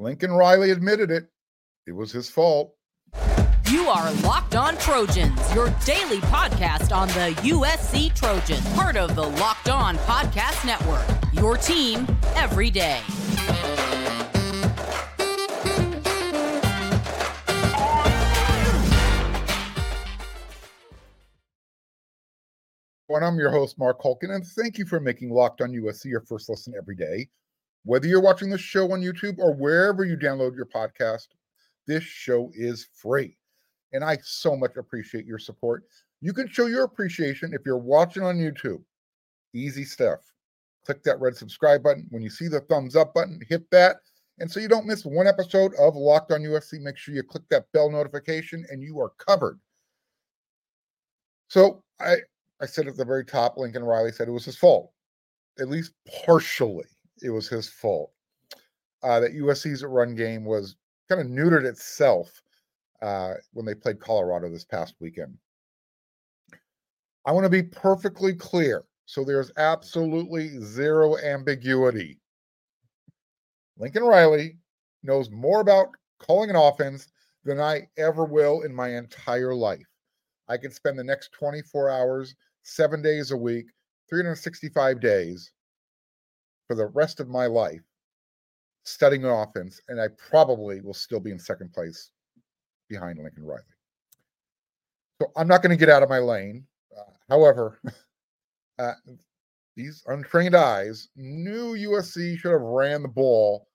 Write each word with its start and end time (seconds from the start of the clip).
Lincoln 0.00 0.30
Riley 0.30 0.70
admitted 0.70 1.10
it. 1.10 1.28
It 1.88 1.92
was 1.92 2.12
his 2.12 2.30
fault. 2.30 2.72
You 3.68 3.88
are 3.88 4.12
Locked 4.22 4.54
On 4.54 4.76
Trojans, 4.78 5.54
your 5.54 5.70
daily 5.84 6.18
podcast 6.18 6.96
on 6.96 7.08
the 7.08 7.34
USC 7.42 8.14
Trojans, 8.14 8.66
part 8.74 8.96
of 8.96 9.16
the 9.16 9.26
Locked 9.26 9.68
On 9.68 9.96
Podcast 9.98 10.64
Network. 10.64 11.04
Your 11.32 11.56
team 11.56 12.06
every 12.36 12.70
day. 12.70 13.00
And 23.10 23.26
I'm 23.26 23.36
your 23.36 23.50
host, 23.50 23.80
Mark 23.80 24.00
Hulkin, 24.00 24.30
and 24.32 24.46
thank 24.46 24.78
you 24.78 24.86
for 24.86 25.00
making 25.00 25.30
Locked 25.30 25.60
On 25.60 25.72
USC 25.72 26.04
your 26.04 26.20
first 26.20 26.48
listen 26.48 26.72
every 26.78 26.94
day. 26.94 27.28
Whether 27.88 28.06
you're 28.06 28.20
watching 28.20 28.50
the 28.50 28.58
show 28.58 28.92
on 28.92 29.00
YouTube 29.00 29.38
or 29.38 29.54
wherever 29.54 30.04
you 30.04 30.14
download 30.14 30.54
your 30.54 30.66
podcast, 30.66 31.28
this 31.86 32.04
show 32.04 32.52
is 32.52 32.86
free. 32.92 33.38
And 33.94 34.04
I 34.04 34.18
so 34.22 34.54
much 34.54 34.76
appreciate 34.76 35.24
your 35.24 35.38
support. 35.38 35.84
You 36.20 36.34
can 36.34 36.48
show 36.48 36.66
your 36.66 36.84
appreciation 36.84 37.54
if 37.54 37.62
you're 37.64 37.78
watching 37.78 38.22
on 38.22 38.36
YouTube. 38.36 38.82
Easy 39.54 39.84
stuff. 39.84 40.18
Click 40.84 41.02
that 41.04 41.18
red 41.18 41.34
subscribe 41.34 41.82
button. 41.82 42.06
When 42.10 42.20
you 42.20 42.28
see 42.28 42.46
the 42.46 42.60
thumbs 42.60 42.94
up 42.94 43.14
button, 43.14 43.40
hit 43.48 43.64
that. 43.70 43.96
And 44.38 44.50
so 44.52 44.60
you 44.60 44.68
don't 44.68 44.86
miss 44.86 45.06
one 45.06 45.26
episode 45.26 45.72
of 45.76 45.96
Locked 45.96 46.30
on 46.30 46.42
USC, 46.42 46.82
make 46.82 46.98
sure 46.98 47.14
you 47.14 47.22
click 47.22 47.44
that 47.48 47.72
bell 47.72 47.90
notification 47.90 48.66
and 48.70 48.82
you 48.82 49.00
are 49.00 49.12
covered. 49.16 49.58
So 51.48 51.82
I 51.98 52.16
I 52.60 52.66
said 52.66 52.86
at 52.86 52.98
the 52.98 53.04
very 53.06 53.24
top, 53.24 53.56
Lincoln 53.56 53.82
Riley 53.82 54.12
said 54.12 54.28
it 54.28 54.32
was 54.32 54.44
his 54.44 54.58
fault. 54.58 54.92
At 55.58 55.70
least 55.70 55.92
partially, 56.26 56.84
it 57.22 57.30
was 57.30 57.48
his 57.48 57.68
fault. 57.68 58.12
Uh, 59.02 59.20
that 59.20 59.34
USC's 59.34 59.84
run 59.84 60.14
game 60.14 60.44
was 60.44 60.76
kind 61.08 61.20
of 61.20 61.28
neutered 61.28 61.64
itself 61.64 62.42
uh, 63.00 63.34
when 63.52 63.64
they 63.64 63.74
played 63.74 64.00
Colorado 64.00 64.48
this 64.48 64.64
past 64.64 64.94
weekend. 65.00 65.36
I 67.24 67.32
want 67.32 67.44
to 67.44 67.50
be 67.50 67.62
perfectly 67.62 68.34
clear 68.34 68.84
so 69.08 69.24
there's 69.24 69.50
absolutely 69.56 70.60
zero 70.60 71.16
ambiguity. 71.16 72.20
Lincoln 73.78 74.02
Riley 74.02 74.58
knows 75.02 75.30
more 75.30 75.60
about 75.60 75.88
calling 76.18 76.50
an 76.50 76.56
offense 76.56 77.08
than 77.42 77.58
I 77.58 77.88
ever 77.96 78.26
will 78.26 78.64
in 78.64 78.74
my 78.74 78.98
entire 78.98 79.54
life. 79.54 79.86
I 80.48 80.58
could 80.58 80.74
spend 80.74 80.98
the 80.98 81.04
next 81.04 81.32
24 81.32 81.88
hours 81.88 82.34
seven 82.64 83.00
days 83.00 83.30
a 83.30 83.36
week, 83.36 83.68
365 84.10 85.00
days 85.00 85.52
for 86.68 86.76
the 86.76 86.86
rest 86.86 87.18
of 87.18 87.28
my 87.28 87.46
life 87.46 87.82
studying 88.84 89.24
offense, 89.24 89.80
and 89.88 90.00
I 90.00 90.08
probably 90.30 90.80
will 90.80 90.94
still 90.94 91.18
be 91.18 91.30
in 91.30 91.38
second 91.38 91.72
place 91.72 92.10
behind 92.88 93.18
Lincoln 93.18 93.44
Riley. 93.44 93.62
So 95.20 95.32
I'm 95.36 95.48
not 95.48 95.62
going 95.62 95.76
to 95.76 95.80
get 95.80 95.92
out 95.92 96.02
of 96.02 96.08
my 96.08 96.18
lane. 96.18 96.64
Uh, 96.96 97.10
however, 97.28 97.80
uh, 98.78 98.92
these 99.76 100.02
untrained 100.06 100.54
eyes 100.54 101.08
knew 101.16 101.74
USC 101.74 102.38
should 102.38 102.52
have 102.52 102.60
ran 102.60 103.02
the 103.02 103.08
ball 103.08 103.66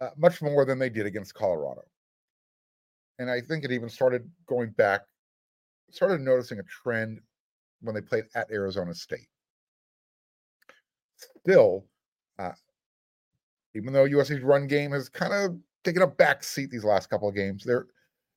uh, 0.00 0.10
much 0.16 0.42
more 0.42 0.64
than 0.64 0.78
they 0.78 0.90
did 0.90 1.06
against 1.06 1.34
Colorado. 1.34 1.82
And 3.18 3.30
I 3.30 3.40
think 3.40 3.64
it 3.64 3.72
even 3.72 3.88
started 3.88 4.30
going 4.46 4.70
back, 4.70 5.02
started 5.90 6.20
noticing 6.20 6.58
a 6.58 6.62
trend 6.64 7.20
when 7.82 7.94
they 7.94 8.00
played 8.00 8.24
at 8.34 8.50
Arizona 8.50 8.94
State. 8.94 9.28
Still, 11.16 11.84
uh, 12.40 12.52
even 13.74 13.92
though 13.92 14.06
USC's 14.06 14.42
run 14.42 14.66
game 14.66 14.92
has 14.92 15.08
kind 15.08 15.32
of 15.32 15.56
taken 15.84 16.02
a 16.02 16.06
back 16.06 16.42
seat 16.42 16.70
these 16.70 16.84
last 16.84 17.10
couple 17.10 17.28
of 17.28 17.34
games, 17.34 17.64
their 17.64 17.86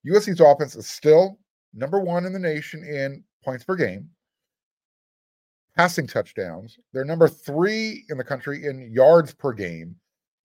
USC's 0.05 0.39
offense 0.39 0.75
is 0.75 0.87
still 0.87 1.39
number 1.73 1.99
one 1.99 2.25
in 2.25 2.33
the 2.33 2.39
nation 2.39 2.83
in 2.83 3.23
points 3.43 3.63
per 3.63 3.75
game, 3.75 4.09
passing 5.75 6.07
touchdowns. 6.07 6.77
They're 6.91 7.05
number 7.05 7.27
three 7.27 8.05
in 8.09 8.17
the 8.17 8.23
country 8.23 8.65
in 8.65 8.91
yards 8.91 9.33
per 9.33 9.53
game, 9.53 9.95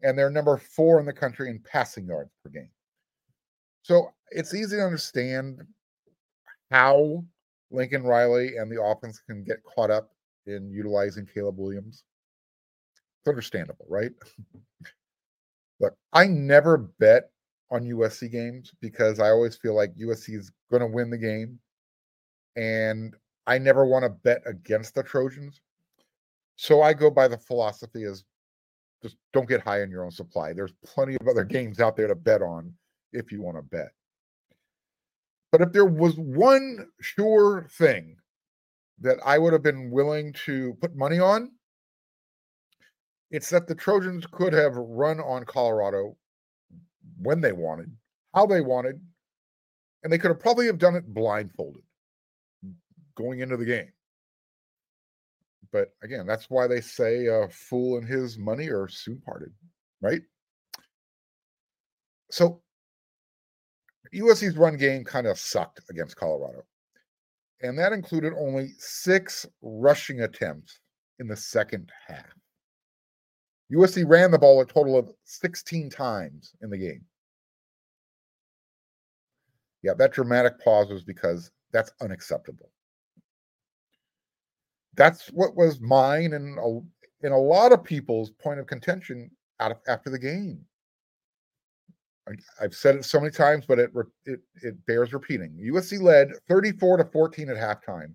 and 0.03 0.17
they're 0.17 0.31
number 0.31 0.57
four 0.57 1.01
in 1.01 1.07
the 1.07 1.13
country 1.13 1.51
in 1.51 1.61
passing 1.61 2.07
yards 2.07 2.31
per 2.43 2.51
game. 2.51 2.71
So 3.83 4.13
it's 4.31 4.55
easy 4.55 4.77
to 4.77 4.85
understand 4.85 5.63
how 6.71 7.25
Lincoln 7.71 8.05
Riley 8.05 8.57
and 8.57 8.71
the 8.71 8.83
offense 8.83 9.21
can 9.27 9.43
get 9.43 9.63
caught 9.65 9.91
up 9.91 10.11
in 10.47 10.71
utilizing 10.71 11.27
Caleb 11.27 11.59
Williams. 11.59 12.05
Understandable, 13.29 13.87
right? 13.89 14.13
Look, 15.81 15.95
I 16.13 16.27
never 16.27 16.79
bet 16.79 17.31
on 17.71 17.85
USC 17.85 18.31
games 18.31 18.73
because 18.81 19.21
I 19.21 19.29
always 19.29 19.57
feel 19.57 19.75
like 19.75 19.95
USC 19.95 20.35
is 20.35 20.51
going 20.71 20.81
to 20.81 20.87
win 20.87 21.11
the 21.11 21.19
game. 21.19 21.59
And 22.57 23.15
I 23.47 23.59
never 23.59 23.87
want 23.87 24.05
to 24.05 24.09
bet 24.09 24.43
against 24.47 24.95
the 24.95 25.03
Trojans. 25.03 25.61
So 26.57 26.83
I 26.83 26.93
go 26.93 27.11
by 27.11 27.29
the 27.29 27.39
philosophy 27.39 28.03
is 28.03 28.25
just 29.03 29.17
don't 29.33 29.49
get 29.49 29.61
high 29.61 29.83
on 29.83 29.91
your 29.91 30.05
own 30.05 30.11
supply. 30.11 30.53
There's 30.53 30.73
plenty 30.85 31.17
of 31.21 31.29
other 31.29 31.45
games 31.45 31.79
out 31.79 31.97
there 31.97 32.09
to 32.09 32.17
bet 32.17 32.43
on 32.43 32.75
if 33.13 33.31
you 33.31 33.43
want 33.43 33.57
to 33.57 33.63
bet. 33.63 33.93
But 35.53 35.61
if 35.61 35.73
there 35.73 35.87
was 35.87 36.17
one 36.17 36.89
sure 37.01 37.69
thing 37.71 38.17
that 39.01 39.19
I 39.25 39.39
would 39.39 39.53
have 39.53 39.63
been 39.63 39.91
willing 39.91 40.33
to 40.45 40.77
put 40.81 40.97
money 40.97 41.21
on, 41.21 41.53
it's 43.31 43.51
that 43.51 43.67
the 43.67 43.75
Trojans 43.75 44.27
could 44.31 44.53
have 44.53 44.75
run 44.77 45.21
on 45.21 45.45
Colorado 45.45 46.17
when 47.21 47.41
they 47.41 47.53
wanted, 47.53 47.91
how 48.35 48.47
they 48.47 48.61
wanted, 48.61 49.01
and 50.03 50.13
they 50.13 50.19
could 50.19 50.31
have 50.31 50.41
probably 50.41 50.67
have 50.67 50.79
done 50.79 50.95
it 50.95 51.13
blindfolded 51.13 51.83
going 53.17 53.41
into 53.41 53.57
the 53.57 53.65
game. 53.65 53.93
But 55.73 55.89
again, 56.03 56.27
that's 56.27 56.49
why 56.49 56.67
they 56.67 56.81
say 56.81 57.27
a 57.27 57.49
fool 57.49 57.99
and 57.99 58.09
his 58.09 58.39
money 58.39 58.69
are 58.69 58.89
soon 58.89 59.21
parted, 59.21 59.53
right? 60.01 60.23
So 62.31 62.63
USC's 64.15 64.57
run 64.57 64.77
game 64.77 65.05
kind 65.05 65.27
of 65.27 65.39
sucked 65.39 65.81
against 65.91 66.17
Colorado. 66.17 66.63
And 67.61 67.79
that 67.79 67.93
included 67.93 68.33
only 68.39 68.71
six 68.79 69.45
rushing 69.61 70.21
attempts 70.21 70.81
in 71.19 71.27
the 71.27 71.37
second 71.37 71.91
half. 72.07 72.33
USC 73.73 74.05
ran 74.07 74.31
the 74.31 74.39
ball 74.39 74.61
a 74.61 74.67
total 74.67 74.97
of 74.97 75.11
16 75.25 75.91
times 75.91 76.55
in 76.63 76.71
the 76.71 76.79
game. 76.79 77.05
Yeah, 79.83 79.95
that 79.95 80.13
dramatic 80.13 80.59
pause 80.63 80.89
was 80.89 81.03
because 81.03 81.51
that's 81.73 81.93
unacceptable. 82.01 82.71
That's 84.97 85.29
what 85.29 85.55
was 85.55 85.81
mine 85.81 86.33
and 86.33 86.59
a, 86.59 86.81
and 87.25 87.35
a 87.35 87.39
lot 87.39 87.73
of 87.73 87.85
people's 87.85 88.31
point 88.31 88.59
of 88.59 88.67
contention 88.67 89.31
out 89.61 89.71
of, 89.71 89.79
after 89.87 90.11
the 90.11 90.19
game. 90.19 90.65
I've 92.61 92.75
said 92.75 92.97
it 92.97 93.05
so 93.05 93.21
many 93.21 93.31
times, 93.31 93.65
but 93.67 93.79
it 93.79 93.91
it 94.27 94.41
it 94.63 94.87
bears 94.87 95.15
repeating. 95.15 95.57
USC 95.73 96.01
led 96.03 96.33
34 96.47 96.99
to 96.99 97.05
14 97.05 97.49
at 97.49 97.57
halftime, 97.57 98.13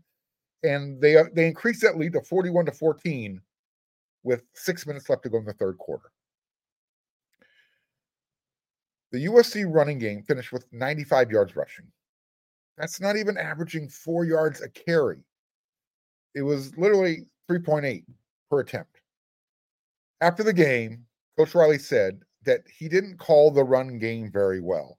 and 0.64 1.02
they 1.02 1.16
they 1.34 1.48
increased 1.48 1.82
that 1.82 1.98
lead 1.98 2.14
to 2.14 2.22
41 2.22 2.68
to 2.68 2.72
14 2.72 3.42
with 4.24 4.44
six 4.54 4.86
minutes 4.86 5.10
left 5.10 5.24
to 5.24 5.30
go 5.30 5.38
in 5.38 5.46
the 5.46 5.54
third 5.54 5.78
quarter. 5.78 6.12
The 9.12 9.26
USC 9.26 9.66
running 9.68 10.00
game 10.00 10.24
finished 10.24 10.52
with 10.52 10.66
95 10.72 11.30
yards 11.30 11.56
rushing. 11.56 11.86
That's 12.78 13.00
not 13.00 13.16
even 13.16 13.38
averaging 13.38 13.90
four 13.90 14.26
yards 14.26 14.62
a 14.62 14.70
carry. 14.70 15.20
It 16.34 16.42
was 16.42 16.76
literally 16.78 17.28
3.8 17.50 18.04
per 18.50 18.60
attempt. 18.62 19.02
After 20.22 20.42
the 20.42 20.54
game, 20.54 21.06
Coach 21.38 21.54
Riley 21.54 21.78
said 21.78 22.22
that 22.46 22.62
he 22.68 22.88
didn't 22.88 23.18
call 23.18 23.52
the 23.52 23.64
run 23.64 24.00
game 24.00 24.32
very 24.32 24.62
well, 24.62 24.98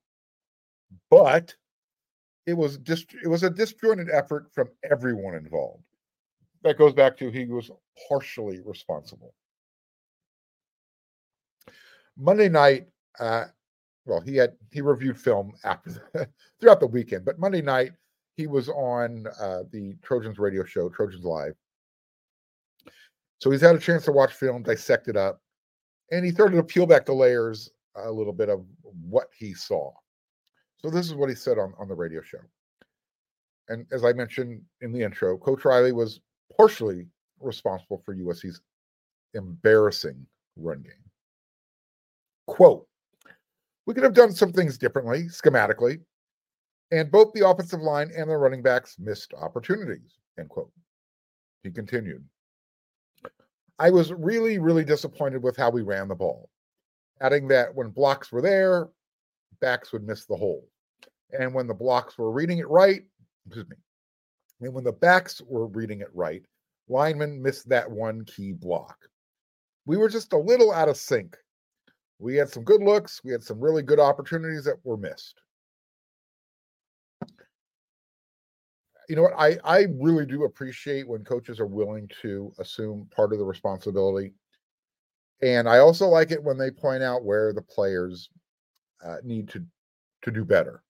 but 1.11 1.55
it 2.47 2.55
was 2.55 2.79
just 2.79 3.15
it 3.25 3.29
was 3.29 3.43
a 3.43 3.50
disjointed 3.50 4.11
effort 4.11 4.47
from 4.53 4.69
everyone 4.91 5.35
involved. 5.35 5.82
That 6.65 6.79
goes 6.79 6.95
back 6.95 7.17
to 7.19 7.31
he 7.31 7.45
was 7.45 7.71
partially 8.09 8.61
responsible. 8.65 9.35
Monday 12.17 12.49
night, 12.49 12.87
uh, 13.21 13.45
well, 14.07 14.21
he 14.21 14.37
had 14.37 14.55
he 14.73 14.81
reviewed 14.81 15.21
film 15.21 15.53
after 15.65 15.91
throughout 16.61 16.81
the 16.81 16.87
weekend, 16.87 17.25
but 17.25 17.39
Monday 17.39 17.63
night 17.63 17.93
he 18.37 18.47
was 18.47 18.69
on 18.71 19.27
uh, 19.41 19.61
the 19.71 19.95
Trojans 20.03 20.39
radio 20.39 20.65
show, 20.65 20.89
Trojans 20.89 21.25
Live. 21.25 21.55
So 23.39 23.51
he's 23.51 23.61
had 23.61 23.77
a 23.77 23.79
chance 23.79 24.05
to 24.07 24.13
watch 24.13 24.33
film, 24.33 24.63
dissect 24.63 25.09
it 25.09 25.17
up, 25.17 25.41
and 26.11 26.25
he 26.25 26.31
started 26.31 26.57
to 26.57 26.63
peel 26.63 26.87
back 26.87 27.05
the 27.05 27.13
layers 27.13 27.71
a 27.97 28.11
little 28.11 28.33
bit 28.33 28.49
of 28.49 28.65
what 28.83 29.29
he 29.37 29.53
saw. 29.53 29.93
So 30.79 30.91
this 30.91 31.07
is 31.07 31.15
what 31.15 31.29
he 31.29 31.35
said 31.35 31.59
on, 31.59 31.75
on 31.79 31.89
the 31.89 31.95
radio 31.95 32.23
show. 32.23 32.39
And 33.69 33.87
as 33.93 34.05
I 34.05 34.13
mentioned 34.13 34.63
in 34.81 34.93
the 34.93 35.03
intro, 35.03 35.37
Coach 35.39 35.65
Riley 35.65 35.93
was 35.93 36.21
partially 36.56 37.06
responsible 37.41 38.03
for 38.05 38.15
USC's 38.15 38.61
embarrassing 39.35 40.27
run 40.56 40.83
game. 40.83 40.93
Quote 42.47 42.87
We 43.87 43.95
could 43.95 44.05
have 44.05 44.15
done 44.15 44.33
some 44.33 44.53
things 44.53 44.79
differently, 44.79 45.25
schematically, 45.25 46.01
and 46.91 47.11
both 47.11 47.33
the 47.33 47.49
offensive 47.49 47.81
line 47.81 48.11
and 48.17 48.31
the 48.31 48.37
running 48.37 48.62
backs 48.62 48.97
missed 48.99 49.35
opportunities. 49.35 50.19
End 50.39 50.49
quote. 50.49 50.71
He 51.62 51.71
continued. 51.71 52.25
I 53.79 53.91
was 53.91 54.12
really, 54.12 54.59
really 54.59 54.85
disappointed 54.85 55.43
with 55.43 55.56
how 55.56 55.71
we 55.71 55.83
ran 55.83 56.09
the 56.09 56.15
ball, 56.15 56.49
adding 57.21 57.49
that 57.49 57.75
when 57.75 57.91
blocks 57.91 58.31
were 58.31 58.43
there, 58.43 58.89
backs 59.61 59.93
would 59.93 60.06
miss 60.06 60.27
the 60.27 60.37
hole. 60.37 60.69
And 61.39 61.53
when 61.53 61.67
the 61.67 61.75
blocks 61.75 62.17
were 62.17 62.31
reading 62.31 62.59
it 62.59 62.69
right, 62.69 63.03
excuse 63.47 63.69
me, 63.69 63.77
and 64.65 64.75
when 64.75 64.85
the 64.85 64.93
backs 64.93 65.41
were 65.47 65.67
reading 65.67 66.01
it 66.01 66.09
right, 66.15 66.43
linemen 66.89 67.43
missed 67.43 67.69
that 67.69 67.91
one 67.91 68.25
key 68.25 68.53
block. 68.53 68.97
We 69.87 69.97
were 69.97 70.09
just 70.09 70.33
a 70.33 70.39
little 70.39 70.73
out 70.73 70.89
of 70.89 70.97
sync. 70.97 71.37
We 72.19 72.37
had 72.37 72.49
some 72.49 72.65
good 72.65 72.83
looks, 72.83 73.23
we 73.23 73.33
had 73.33 73.43
some 73.43 73.61
really 73.61 73.83
good 73.83 74.01
opportunities 74.01 74.65
that 74.65 74.77
were 74.85 74.97
missed. 74.97 75.41
you 79.09 79.17
know 79.17 79.23
what 79.23 79.35
I 79.39 79.59
I 79.65 79.87
really 79.99 80.27
do 80.27 80.45
appreciate 80.45 81.07
when 81.07 81.25
coaches 81.25 81.61
are 81.61 81.67
willing 81.67 82.09
to 82.23 82.53
assume 82.59 83.09
part 83.15 83.33
of 83.33 83.39
the 83.39 83.45
responsibility, 83.45 84.33
and 85.43 85.69
I 85.69 85.79
also 85.79 86.07
like 86.07 86.31
it 86.31 86.43
when 86.43 86.59
they 86.59 86.71
point 86.71 87.03
out 87.03 87.25
where 87.25 87.53
the 87.53 87.63
players 87.63 88.31
uh, 89.05 89.17
need 89.23 89.49
to 89.51 89.65
to 90.23 90.31
do 90.31 90.45
better. 90.45 90.83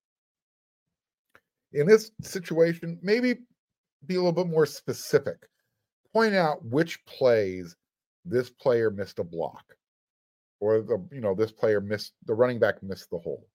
In 1.72 1.86
this 1.86 2.12
situation, 2.22 2.98
maybe 3.02 3.38
be 4.06 4.14
a 4.14 4.18
little 4.18 4.32
bit 4.32 4.46
more 4.46 4.66
specific. 4.66 5.48
Point 6.12 6.34
out 6.34 6.64
which 6.64 7.04
plays 7.06 7.76
this 8.24 8.50
player 8.50 8.90
missed 8.90 9.18
a 9.18 9.24
block, 9.24 9.64
or 10.60 10.80
the 10.80 11.04
you 11.10 11.20
know 11.20 11.34
this 11.34 11.52
player 11.52 11.80
missed 11.80 12.12
the 12.26 12.34
running 12.34 12.58
back 12.58 12.82
missed 12.82 13.10
the 13.10 13.18
hole. 13.18 13.46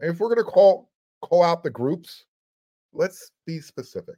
And 0.00 0.10
if 0.10 0.20
we're 0.20 0.34
going 0.34 0.44
to 0.44 0.50
call 0.50 0.90
call 1.22 1.42
out 1.42 1.62
the 1.62 1.70
groups 1.70 2.24
let's 2.96 3.30
be 3.46 3.60
specific. 3.60 4.16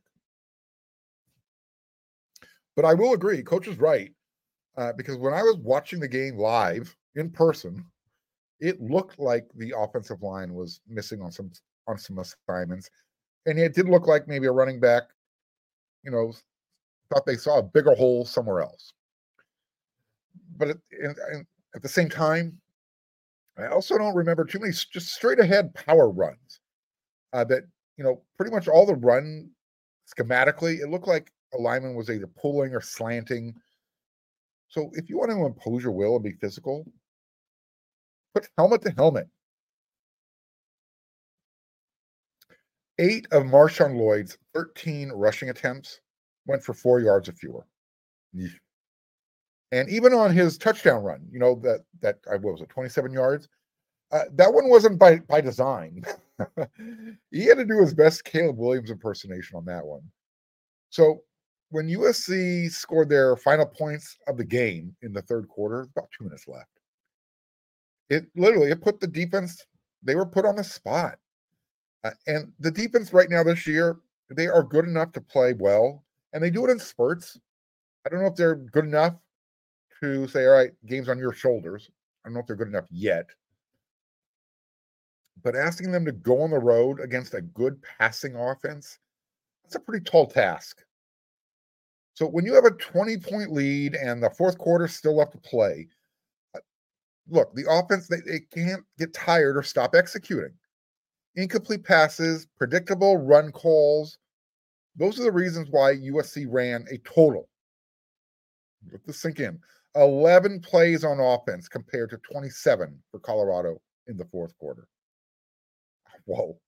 But 2.77 2.85
I 2.85 2.95
will 2.95 3.13
agree, 3.13 3.43
coach 3.43 3.67
is 3.67 3.79
right. 3.79 4.13
Uh, 4.77 4.93
because 4.93 5.17
when 5.17 5.35
I 5.35 5.43
was 5.43 5.57
watching 5.59 5.99
the 5.99 6.07
game 6.07 6.37
live 6.37 6.95
in 7.17 7.31
person, 7.31 7.85
it 8.61 8.81
looked 8.81 9.19
like 9.19 9.47
the 9.57 9.75
offensive 9.77 10.23
line 10.23 10.55
was 10.55 10.81
missing 10.89 11.21
on 11.21 11.33
some 11.33 11.51
on 11.89 11.99
some 11.99 12.19
assignments, 12.19 12.89
and 13.47 13.59
it 13.59 13.75
did 13.75 13.89
look 13.89 14.07
like 14.07 14.29
maybe 14.29 14.47
a 14.47 14.53
running 14.53 14.81
back, 14.81 15.05
you 16.03 16.11
know, 16.11 16.33
thought 17.11 17.27
they 17.27 17.37
saw 17.37 17.59
a 17.59 17.63
bigger 17.63 17.95
hole 17.95 18.25
somewhere 18.25 18.61
else. 18.61 18.93
But 20.57 20.69
at, 20.69 20.79
at 21.75 21.83
the 21.83 21.89
same 21.89 22.09
time, 22.09 22.59
I 23.57 23.67
also 23.67 23.99
don't 23.99 24.15
remember 24.15 24.45
too 24.45 24.59
many 24.61 24.73
just 24.73 25.15
straight 25.15 25.41
ahead 25.41 25.75
power 25.75 26.11
runs 26.11 26.61
uh, 27.33 27.45
that 27.45 27.65
you 27.99 28.05
know, 28.05 28.23
pretty 28.37 28.53
much 28.53 28.69
all 28.69 28.87
the 28.87 28.95
run 28.95 29.51
schematically, 30.09 30.81
it 30.81 30.89
looked 30.89 31.09
like 31.09 31.33
a 31.53 31.59
lineman 31.59 31.95
was 31.95 32.09
either 32.09 32.29
pulling 32.29 32.75
or 32.75 32.81
slanting. 32.81 33.55
So 34.69 34.91
if 34.95 35.11
you 35.11 35.19
want 35.19 35.33
to 35.33 35.45
impose 35.45 35.83
your 35.83 35.93
will 35.93 36.15
and 36.15 36.25
be 36.25 36.33
physical, 36.33 36.87
put 38.35 38.49
helmet 38.57 38.83
to 38.83 38.93
helmet. 38.93 39.29
Eight 42.99 43.27
of 43.31 43.45
Marshawn 43.45 43.97
Lloyd's 43.97 44.39
13 44.55 45.11
rushing 45.11 45.51
attempts 45.51 46.01
went 46.47 46.63
for 46.63 46.75
four 46.75 47.01
yards 47.01 47.29
or 47.29 47.33
fewer. 47.33 47.67
And 49.71 49.89
even 49.89 50.15
on 50.15 50.33
his 50.33 50.59
touchdown 50.59 51.03
run, 51.03 51.27
you 51.31 51.39
know, 51.39 51.55
that 51.63 51.85
that 52.01 52.19
I 52.31 52.37
what 52.37 52.53
was 52.53 52.63
it, 52.63 52.71
27 52.71 53.13
yards, 53.13 53.49
uh, 54.13 54.25
that 54.33 54.53
one 54.53 54.69
wasn't 54.69 54.99
by 54.99 55.19
by 55.19 55.41
design. 55.41 56.03
he 57.31 57.45
had 57.45 57.59
to 57.59 57.65
do 57.65 57.81
his 57.81 57.95
best 57.95 58.25
Caleb 58.25 58.57
Williams 58.57 58.91
impersonation 58.91 59.57
on 59.57 59.65
that 59.67 59.85
one. 59.85 60.03
So 60.91 61.23
when 61.71 61.89
USC 61.89 62.71
scored 62.71 63.11
their 63.11 63.37
final 63.37 63.67
points 63.67 64.17
of 64.27 64.39
the 64.39 64.45
game 64.45 64.97
in 65.03 65.13
the 65.13 65.23
third 65.23 65.49
quarter, 65.49 65.83
about 65.95 66.09
two 66.17 66.25
minutes 66.25 66.49
left. 66.49 66.71
It 68.09 68.25
literally 68.35 68.71
it 68.71 68.81
put 68.81 69.01
the 69.01 69.07
defense. 69.07 69.67
They 70.03 70.15
were 70.15 70.27
put 70.27 70.47
on 70.47 70.57
the 70.57 70.65
spot, 70.65 71.19
uh, 72.05 72.11
and 72.27 72.53
the 72.61 72.71
defense 72.71 73.13
right 73.13 73.31
now 73.31 73.43
this 73.43 73.67
year 73.67 73.97
they 74.31 74.47
are 74.47 74.63
good 74.63 74.85
enough 74.85 75.13
to 75.13 75.21
play 75.21 75.55
well, 75.55 76.05
and 76.33 76.43
they 76.43 76.51
do 76.51 76.67
it 76.67 76.71
in 76.71 76.79
spurts. 76.79 77.39
I 78.07 78.11
don't 78.11 78.21
know 78.21 78.27
if 78.27 78.37
they're 78.37 78.57
good 78.57 78.85
enough 78.85 79.15
to 80.01 80.29
say, 80.29 80.47
"All 80.47 80.53
right, 80.53 80.71
game's 80.87 81.09
on 81.09 81.19
your 81.19 81.33
shoulders." 81.33 81.91
I 82.25 82.29
don't 82.29 82.35
know 82.35 82.41
if 82.41 82.47
they're 82.47 82.57
good 82.57 82.69
enough 82.69 82.87
yet 82.91 83.27
but 85.43 85.57
asking 85.57 85.93
them 85.93 86.05
to 86.05 86.13
go 86.13 86.43
on 86.43 86.51
the 86.51 86.59
road 86.59 87.01
against 87.01 87.35
a 87.35 87.41
good 87.41 87.81
passing 87.83 88.35
offense, 88.37 88.99
that's 89.65 89.77
a 89.77 89.81
pretty 89.81 90.05
tall 90.05 90.27
task. 90.27 90.83
So 92.15 92.27
when 92.27 92.45
you 92.45 92.55
have 92.55 92.65
a 92.65 92.73
20 92.73 93.19
point 93.19 93.53
lead 93.53 93.95
and 93.95 94.23
the 94.23 94.31
fourth 94.31 94.59
quarter 94.59 94.89
still 94.89 95.17
left 95.17 95.33
to 95.33 95.39
play, 95.39 95.89
uh, 96.55 96.61
look, 97.29 97.55
the 97.55 97.67
offense, 97.71 98.09
they, 98.09 98.21
they 98.27 98.41
can't 98.53 98.83
get 98.99 99.15
tired 99.15 99.57
or 99.57 99.63
stop 99.63 99.95
executing. 99.95 100.53
Incomplete 101.37 101.85
passes, 101.85 102.47
predictable 102.57 103.17
run 103.17 103.53
calls. 103.53 104.19
Those 104.97 105.21
are 105.21 105.25
the 105.25 105.33
reasons 105.33 105.69
why 105.71 105.95
USC 105.95 106.47
ran 106.49 106.85
a 106.91 106.99
total. 106.99 107.49
Let 108.91 109.07
this 109.07 109.21
sink 109.21 109.41
in. 109.41 109.61
11 109.95 110.61
plays 110.61 111.05
on 111.05 111.21
offense 111.21 111.69
compared 111.69 112.11
to 112.11 112.19
27 112.19 112.99
for 113.11 113.21
Colorado 113.21 113.81
in 114.07 114.17
the 114.17 114.25
fourth 114.27 114.57
quarter 114.59 114.89
whoa. 116.29 116.59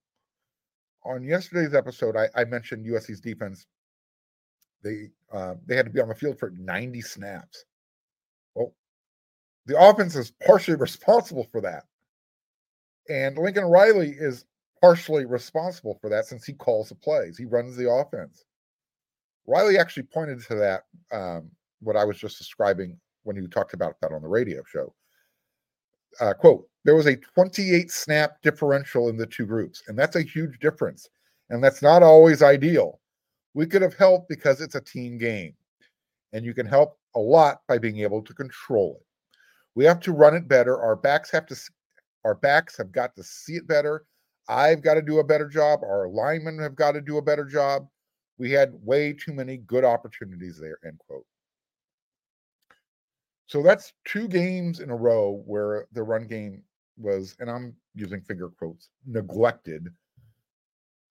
On 1.04 1.22
yesterday's 1.22 1.74
episode, 1.74 2.16
I, 2.16 2.28
I 2.34 2.44
mentioned 2.44 2.86
USC's 2.86 3.20
defense. 3.20 3.66
They 4.82 5.10
uh, 5.32 5.54
they 5.66 5.76
had 5.76 5.86
to 5.86 5.92
be 5.92 6.00
on 6.00 6.08
the 6.08 6.14
field 6.14 6.38
for 6.38 6.52
90 6.58 7.00
snaps. 7.02 7.64
Well, 8.54 8.74
the 9.66 9.80
offense 9.80 10.16
is 10.16 10.32
partially 10.44 10.76
responsible 10.78 11.46
for 11.52 11.60
that. 11.60 11.84
And 13.08 13.38
Lincoln 13.38 13.64
Riley 13.64 14.10
is 14.18 14.44
partially 14.80 15.26
responsible 15.26 15.98
for 16.00 16.08
that 16.10 16.26
since 16.26 16.44
he 16.44 16.52
calls 16.52 16.88
the 16.88 16.94
plays. 16.94 17.36
He 17.36 17.44
runs 17.44 17.76
the 17.76 17.90
offense. 17.90 18.44
Riley 19.46 19.78
actually 19.78 20.04
pointed 20.04 20.42
to 20.44 20.54
that, 20.56 20.84
um, 21.12 21.50
what 21.80 21.96
I 21.96 22.04
was 22.04 22.18
just 22.18 22.38
describing 22.38 22.98
when 23.24 23.36
he 23.36 23.46
talked 23.46 23.74
about 23.74 23.96
that 24.00 24.12
on 24.12 24.22
the 24.22 24.28
radio 24.28 24.62
show. 24.66 24.94
Uh, 26.20 26.34
quote, 26.34 26.66
there 26.84 26.94
was 26.94 27.06
a 27.06 27.16
28 27.16 27.90
snap 27.90 28.40
differential 28.42 29.08
in 29.08 29.16
the 29.16 29.26
two 29.26 29.46
groups, 29.46 29.82
and 29.88 29.98
that's 29.98 30.16
a 30.16 30.22
huge 30.22 30.58
difference. 30.60 31.08
And 31.50 31.62
that's 31.62 31.82
not 31.82 32.02
always 32.02 32.42
ideal. 32.42 33.00
We 33.54 33.66
could 33.66 33.82
have 33.82 33.94
helped 33.94 34.28
because 34.28 34.60
it's 34.60 34.76
a 34.76 34.80
team 34.80 35.18
game, 35.18 35.54
and 36.32 36.44
you 36.44 36.54
can 36.54 36.66
help 36.66 36.98
a 37.16 37.20
lot 37.20 37.60
by 37.68 37.78
being 37.78 37.98
able 37.98 38.22
to 38.22 38.34
control 38.34 38.96
it. 39.00 39.06
We 39.74 39.84
have 39.84 40.00
to 40.00 40.12
run 40.12 40.34
it 40.34 40.48
better. 40.48 40.80
Our 40.80 40.96
backs 40.96 41.30
have 41.32 41.46
to, 41.46 41.56
our 42.24 42.34
backs 42.34 42.76
have 42.76 42.92
got 42.92 43.14
to 43.16 43.22
see 43.22 43.54
it 43.54 43.66
better. 43.66 44.04
I've 44.48 44.82
got 44.82 44.94
to 44.94 45.02
do 45.02 45.18
a 45.18 45.24
better 45.24 45.48
job. 45.48 45.80
Our 45.82 46.08
linemen 46.08 46.58
have 46.58 46.74
got 46.74 46.92
to 46.92 47.00
do 47.00 47.18
a 47.18 47.22
better 47.22 47.44
job. 47.44 47.88
We 48.38 48.50
had 48.50 48.72
way 48.82 49.12
too 49.12 49.32
many 49.32 49.58
good 49.58 49.84
opportunities 49.84 50.58
there. 50.58 50.78
End 50.84 50.98
quote. 51.06 51.26
So 53.46 53.62
that's 53.62 53.92
two 54.04 54.28
games 54.28 54.80
in 54.80 54.90
a 54.90 54.96
row 54.96 55.42
where 55.44 55.86
the 55.92 56.02
run 56.02 56.26
game 56.26 56.62
was, 56.96 57.36
and 57.40 57.50
I'm 57.50 57.74
using 57.94 58.20
finger 58.20 58.48
quotes, 58.48 58.88
neglected, 59.06 59.88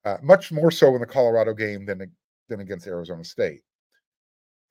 uh, 0.06 0.18
much 0.22 0.52
more 0.52 0.72
so 0.72 0.96
in 0.96 1.02
the 1.02 1.08
Colorado 1.08 1.54
game 1.54 1.86
than 1.86 2.10
than 2.48 2.62
against 2.62 2.88
Arizona 2.88 3.24
State. 3.24 3.62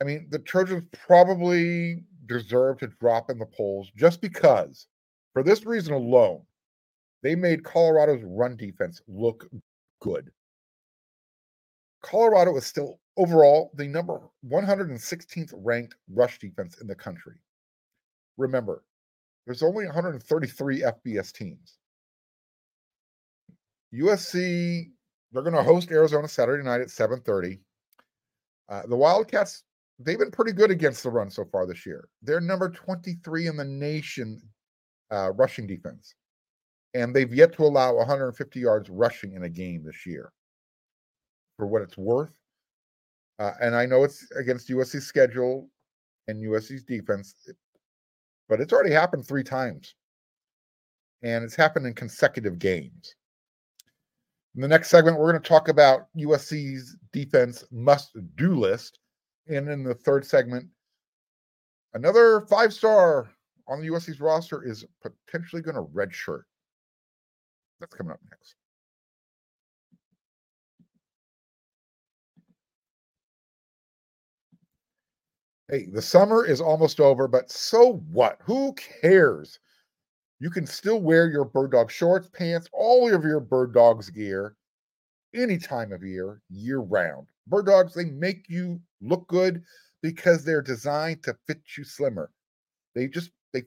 I 0.01 0.05
mean, 0.05 0.29
the 0.31 0.39
Trojans 0.39 0.85
probably 0.93 2.05
deserve 2.27 2.79
to 2.79 2.87
drop 2.87 3.31
in 3.31 3.39
the 3.39 3.47
polls 3.47 3.91
just 3.97 4.21
because, 4.21 4.87
for 5.33 5.43
this 5.43 5.65
reason 5.65 5.95
alone, 5.95 6.43
they 7.23 7.35
made 7.35 7.65
Colorado's 7.65 8.23
run 8.25 8.57
defense 8.57 9.01
look 9.09 9.47
good. 10.01 10.31
Colorado 12.03 12.57
is 12.57 12.65
still 12.65 13.01
overall 13.17 13.73
the 13.75 13.87
number 13.87 14.21
116th 14.49 15.53
ranked 15.57 15.97
rush 16.09 16.39
defense 16.39 16.79
in 16.81 16.87
the 16.87 16.95
country. 16.95 17.35
Remember, 18.37 18.85
there's 19.47 19.63
only 19.63 19.85
133 19.87 20.83
FBS 20.83 21.33
teams. 21.33 21.79
USC, 23.95 24.91
they're 25.33 25.43
going 25.43 25.57
to 25.57 25.63
host 25.63 25.91
Arizona 25.91 26.29
Saturday 26.29 26.63
night 26.63 26.81
at 26.81 26.89
7:30. 26.89 27.59
Uh, 28.69 28.83
the 28.87 28.97
Wildcats, 28.97 29.65
they've 29.99 30.19
been 30.19 30.31
pretty 30.31 30.53
good 30.53 30.71
against 30.71 31.03
the 31.03 31.11
run 31.11 31.31
so 31.31 31.45
far 31.47 31.67
this 31.67 31.87
year. 31.87 32.09
They're 32.23 32.41
number 32.41 32.69
23 32.69 33.47
in 33.47 33.57
the 33.57 33.65
nation 33.65 34.41
uh, 35.11 35.33
rushing 35.33 35.67
defense, 35.67 36.15
and 36.99 37.15
they've 37.15 37.33
yet 37.33 37.53
to 37.55 37.63
allow 37.63 37.95
150 37.95 38.61
yards 38.61 38.91
rushing 38.91 39.33
in 39.35 39.45
a 39.45 39.49
game 39.49 39.85
this 39.85 40.05
year. 40.05 40.33
For 41.57 41.67
what 41.67 41.83
it's 41.83 41.99
worth, 41.99 42.37
uh, 43.39 43.53
and 43.61 43.75
I 43.75 43.87
know 43.87 44.05
it's 44.05 44.31
against 44.33 44.69
USC's 44.69 45.07
schedule 45.07 45.69
and 46.29 46.43
USC's 46.43 46.85
defense 46.85 47.35
but 48.49 48.61
it's 48.61 48.73
already 48.73 48.93
happened 48.93 49.27
three 49.27 49.45
times. 49.45 49.95
and 51.23 51.43
it's 51.45 51.57
happened 51.57 51.85
in 51.85 51.95
consecutive 51.95 52.61
games. 52.61 53.17
In 54.55 54.63
the 54.63 54.69
next 54.69 54.89
segment, 54.89 55.19
we're 55.19 55.33
going 55.33 55.43
to 55.43 55.49
talk 55.49 55.69
about 55.69 56.07
USC's 56.17 56.97
defense 57.13 57.65
must 57.73 58.17
do 58.37 58.55
list. 58.55 59.01
And 59.49 59.69
in 59.69 59.83
the 59.83 59.95
third 59.95 60.25
segment, 60.25 60.67
another 61.95 62.43
five 62.43 62.73
star 62.73 63.29
on 63.67 63.81
the 63.81 63.89
USC's 63.89 64.21
roster 64.21 64.65
is 64.65 64.85
potentially 65.03 65.61
going 65.61 65.75
to 65.75 65.93
redshirt. 65.93 66.43
That's 67.81 67.95
coming 67.95 68.13
up 68.13 68.21
next. 68.31 68.55
Hey, 75.71 75.87
the 75.87 76.03
summer 76.03 76.45
is 76.45 76.61
almost 76.61 76.99
over, 77.01 77.29
but 77.29 77.51
so 77.51 77.99
what? 78.11 78.39
Who 78.45 78.75
cares? 78.75 79.59
You 80.41 80.51
can 80.51 80.67
still 80.67 81.01
wear 81.01 81.29
your 81.31 81.45
bird 81.45 81.73
dog 81.73 81.91
shorts, 81.91 82.29
pants, 82.33 82.69
all 82.73 83.13
of 83.13 83.25
your 83.25 83.41
bird 83.41 83.75
dogs 83.75 84.11
gear 84.11 84.57
any 85.35 85.59
time 85.59 85.93
of 85.93 86.03
year, 86.03 86.43
year 86.51 86.81
round. 86.81 87.29
Bird 87.47 87.67
dogs, 87.67 87.95
they 87.95 88.07
make 88.07 88.49
you 88.49 88.81
look 89.01 89.29
good 89.29 89.65
because 90.03 90.45
they're 90.45 90.63
designed 90.63 91.23
to 91.25 91.37
fit 91.47 91.63
you 91.77 91.85
slimmer. 91.85 92.31
They 92.95 93.09
just 93.09 93.31
they 93.53 93.65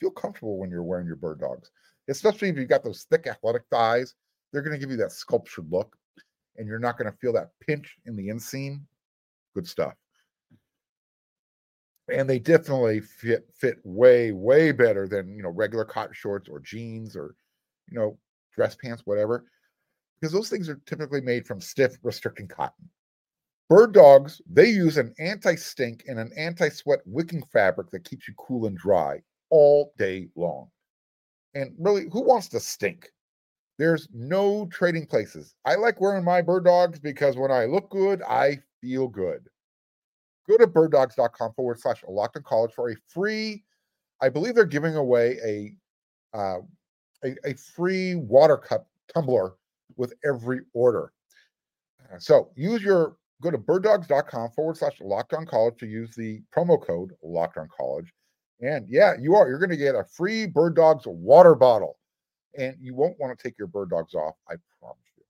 feel 0.00 0.10
comfortable 0.12 0.58
when 0.58 0.70
you're 0.70 0.82
wearing 0.84 1.06
your 1.06 1.16
bird 1.16 1.40
dogs, 1.40 1.70
especially 2.08 2.48
if 2.48 2.56
you've 2.56 2.68
got 2.68 2.84
those 2.84 3.06
thick 3.10 3.26
athletic 3.26 3.62
thighs. 3.70 4.14
They're 4.52 4.62
going 4.62 4.74
to 4.74 4.78
give 4.78 4.90
you 4.90 4.96
that 4.98 5.12
sculptured 5.12 5.70
look, 5.70 5.96
and 6.56 6.66
you're 6.66 6.78
not 6.78 6.98
going 6.98 7.10
to 7.10 7.18
feel 7.18 7.32
that 7.34 7.50
pinch 7.66 7.96
in 8.06 8.16
the 8.16 8.28
inseam. 8.28 8.80
Good 9.54 9.66
stuff 9.66 9.94
and 12.08 12.28
they 12.28 12.38
definitely 12.38 13.00
fit 13.00 13.48
fit 13.54 13.78
way 13.84 14.32
way 14.32 14.72
better 14.72 15.08
than 15.08 15.34
you 15.36 15.42
know 15.42 15.50
regular 15.50 15.84
cotton 15.84 16.14
shorts 16.14 16.48
or 16.48 16.60
jeans 16.60 17.16
or 17.16 17.34
you 17.90 17.98
know 17.98 18.18
dress 18.54 18.76
pants 18.76 19.02
whatever 19.04 19.44
because 20.20 20.32
those 20.32 20.48
things 20.48 20.68
are 20.68 20.80
typically 20.86 21.20
made 21.20 21.46
from 21.46 21.60
stiff 21.60 21.96
restricting 22.02 22.46
cotton 22.46 22.88
bird 23.68 23.92
dogs 23.92 24.40
they 24.50 24.68
use 24.68 24.96
an 24.96 25.12
anti-stink 25.18 26.04
and 26.06 26.18
an 26.18 26.30
anti-sweat 26.36 27.00
wicking 27.06 27.42
fabric 27.52 27.90
that 27.90 28.04
keeps 28.04 28.28
you 28.28 28.34
cool 28.38 28.66
and 28.66 28.78
dry 28.78 29.20
all 29.50 29.92
day 29.98 30.28
long 30.36 30.68
and 31.56 31.74
really 31.78 32.06
who 32.12 32.20
wants 32.20 32.48
to 32.48 32.60
stink 32.60 33.10
there's 33.78 34.08
no 34.12 34.66
trading 34.70 35.06
places 35.06 35.54
i 35.64 35.74
like 35.74 36.00
wearing 36.00 36.24
my 36.24 36.40
bird 36.40 36.64
dogs 36.64 36.98
because 36.98 37.36
when 37.36 37.50
i 37.50 37.64
look 37.64 37.90
good 37.90 38.22
i 38.22 38.58
feel 38.80 39.08
good 39.08 39.48
go 40.48 40.56
to 40.56 40.66
birddogs.com 40.66 41.52
forward 41.54 41.78
slash 41.78 42.02
locked 42.08 42.42
college 42.44 42.72
for 42.72 42.90
a 42.90 42.96
free, 43.08 43.64
I 44.20 44.28
believe 44.28 44.54
they're 44.54 44.64
giving 44.64 44.96
away 44.96 45.38
a, 45.44 46.36
uh, 46.36 46.60
a, 47.24 47.34
a 47.44 47.54
free 47.54 48.14
water 48.14 48.56
cup 48.56 48.86
tumbler 49.12 49.54
with 49.96 50.14
every 50.24 50.60
order. 50.72 51.12
Uh, 52.12 52.18
so 52.18 52.50
use 52.56 52.82
your, 52.82 53.16
go 53.42 53.50
to 53.50 53.58
birddogs.com 53.58 54.50
forward 54.50 54.76
slash 54.76 55.00
locked 55.00 55.34
college 55.46 55.76
to 55.78 55.86
use 55.86 56.14
the 56.14 56.40
promo 56.54 56.80
code 56.82 57.12
locked 57.22 57.58
on 57.58 57.68
college. 57.76 58.12
And 58.60 58.88
yeah, 58.88 59.14
you 59.20 59.34
are, 59.34 59.48
you're 59.48 59.58
going 59.58 59.70
to 59.70 59.76
get 59.76 59.94
a 59.94 60.04
free 60.04 60.46
Bird 60.46 60.76
Dogs 60.76 61.04
water 61.06 61.54
bottle 61.54 61.98
and 62.56 62.76
you 62.80 62.94
won't 62.94 63.18
want 63.20 63.36
to 63.36 63.42
take 63.42 63.58
your 63.58 63.68
bird 63.68 63.90
dogs 63.90 64.14
off. 64.14 64.34
I 64.48 64.54
promise. 64.80 64.98
You. 65.16 65.22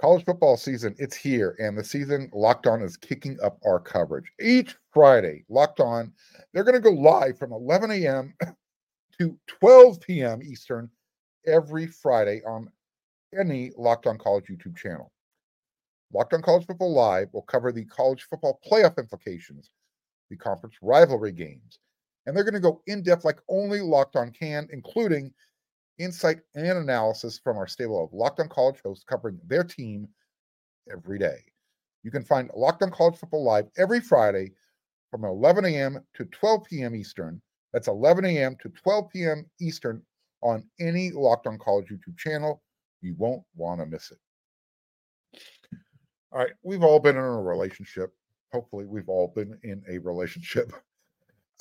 College 0.00 0.24
football 0.24 0.56
season 0.56 0.94
it's 0.98 1.16
here 1.16 1.56
and 1.58 1.76
the 1.76 1.84
season 1.84 2.30
locked 2.34 2.66
on 2.66 2.82
is 2.82 2.96
kicking 2.96 3.38
up 3.42 3.58
our 3.64 3.80
coverage 3.80 4.30
each 4.40 4.76
friday 4.92 5.42
locked 5.48 5.80
on 5.80 6.12
they're 6.52 6.64
going 6.64 6.74
to 6.74 6.80
go 6.80 6.90
live 6.90 7.38
from 7.38 7.50
11 7.50 7.90
a.m 7.90 8.34
to 9.18 9.38
12 9.46 10.00
p.m 10.02 10.42
eastern 10.42 10.90
every 11.46 11.86
friday 11.86 12.42
on 12.46 12.70
any 13.38 13.72
locked 13.76 14.06
on 14.06 14.18
college 14.18 14.46
youtube 14.46 14.76
channel 14.76 15.12
locked 16.12 16.34
on 16.34 16.42
college 16.42 16.66
football 16.66 16.92
live 16.92 17.28
will 17.32 17.42
cover 17.42 17.72
the 17.72 17.84
college 17.86 18.26
football 18.28 18.60
playoff 18.70 18.98
implications 18.98 19.70
the 20.30 20.36
conference 20.36 20.76
rivalry 20.82 21.32
games 21.32 21.78
and 22.26 22.36
they're 22.36 22.44
going 22.44 22.54
to 22.54 22.60
go 22.60 22.82
in 22.86 23.02
depth 23.02 23.24
like 23.24 23.40
only 23.48 23.80
locked 23.80 24.16
on 24.16 24.30
can 24.30 24.68
including 24.72 25.32
insight, 25.98 26.38
and 26.54 26.78
analysis 26.78 27.38
from 27.42 27.56
our 27.56 27.66
stable 27.66 28.04
of 28.04 28.12
Locked 28.12 28.40
On 28.40 28.48
College 28.48 28.80
hosts 28.84 29.04
covering 29.04 29.38
their 29.46 29.64
team 29.64 30.08
every 30.90 31.18
day. 31.18 31.38
You 32.02 32.10
can 32.10 32.22
find 32.22 32.50
Locked 32.54 32.82
On 32.82 32.90
College 32.90 33.16
Football 33.16 33.44
Live 33.44 33.66
every 33.76 34.00
Friday 34.00 34.52
from 35.10 35.24
11 35.24 35.64
a.m. 35.64 36.00
to 36.14 36.24
12 36.26 36.64
p.m. 36.64 36.94
Eastern. 36.94 37.40
That's 37.72 37.88
11 37.88 38.24
a.m. 38.26 38.56
to 38.62 38.68
12 38.68 39.10
p.m. 39.10 39.46
Eastern 39.60 40.02
on 40.42 40.64
any 40.80 41.10
Locked 41.10 41.46
On 41.46 41.58
College 41.58 41.88
YouTube 41.88 42.18
channel. 42.18 42.62
You 43.06 43.14
won't 43.18 43.44
want 43.54 43.80
to 43.80 43.86
miss 43.86 44.10
it. 44.10 44.18
All 46.32 46.40
right, 46.40 46.52
we've 46.64 46.82
all 46.82 46.98
been 46.98 47.16
in 47.16 47.22
a 47.22 47.40
relationship. 47.40 48.12
Hopefully, 48.52 48.84
we've 48.84 49.08
all 49.08 49.28
been 49.28 49.56
in 49.62 49.82
a 49.88 49.98
relationship. 49.98 50.72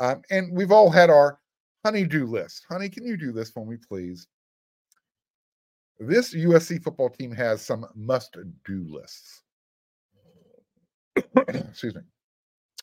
Um, 0.01 0.23
and 0.29 0.51
we've 0.51 0.73
all 0.73 0.89
had 0.89 1.09
our 1.09 1.39
honeydew 1.85 2.25
list. 2.25 2.65
Honey, 2.67 2.89
can 2.89 3.05
you 3.05 3.15
do 3.15 3.31
this 3.31 3.49
for 3.49 3.65
me, 3.65 3.77
please? 3.77 4.27
This 5.99 6.35
USC 6.35 6.83
football 6.83 7.09
team 7.09 7.31
has 7.31 7.61
some 7.61 7.85
must 7.95 8.35
do 8.65 8.85
lists. 8.89 9.43
Excuse 11.47 11.95
me. 11.95 12.01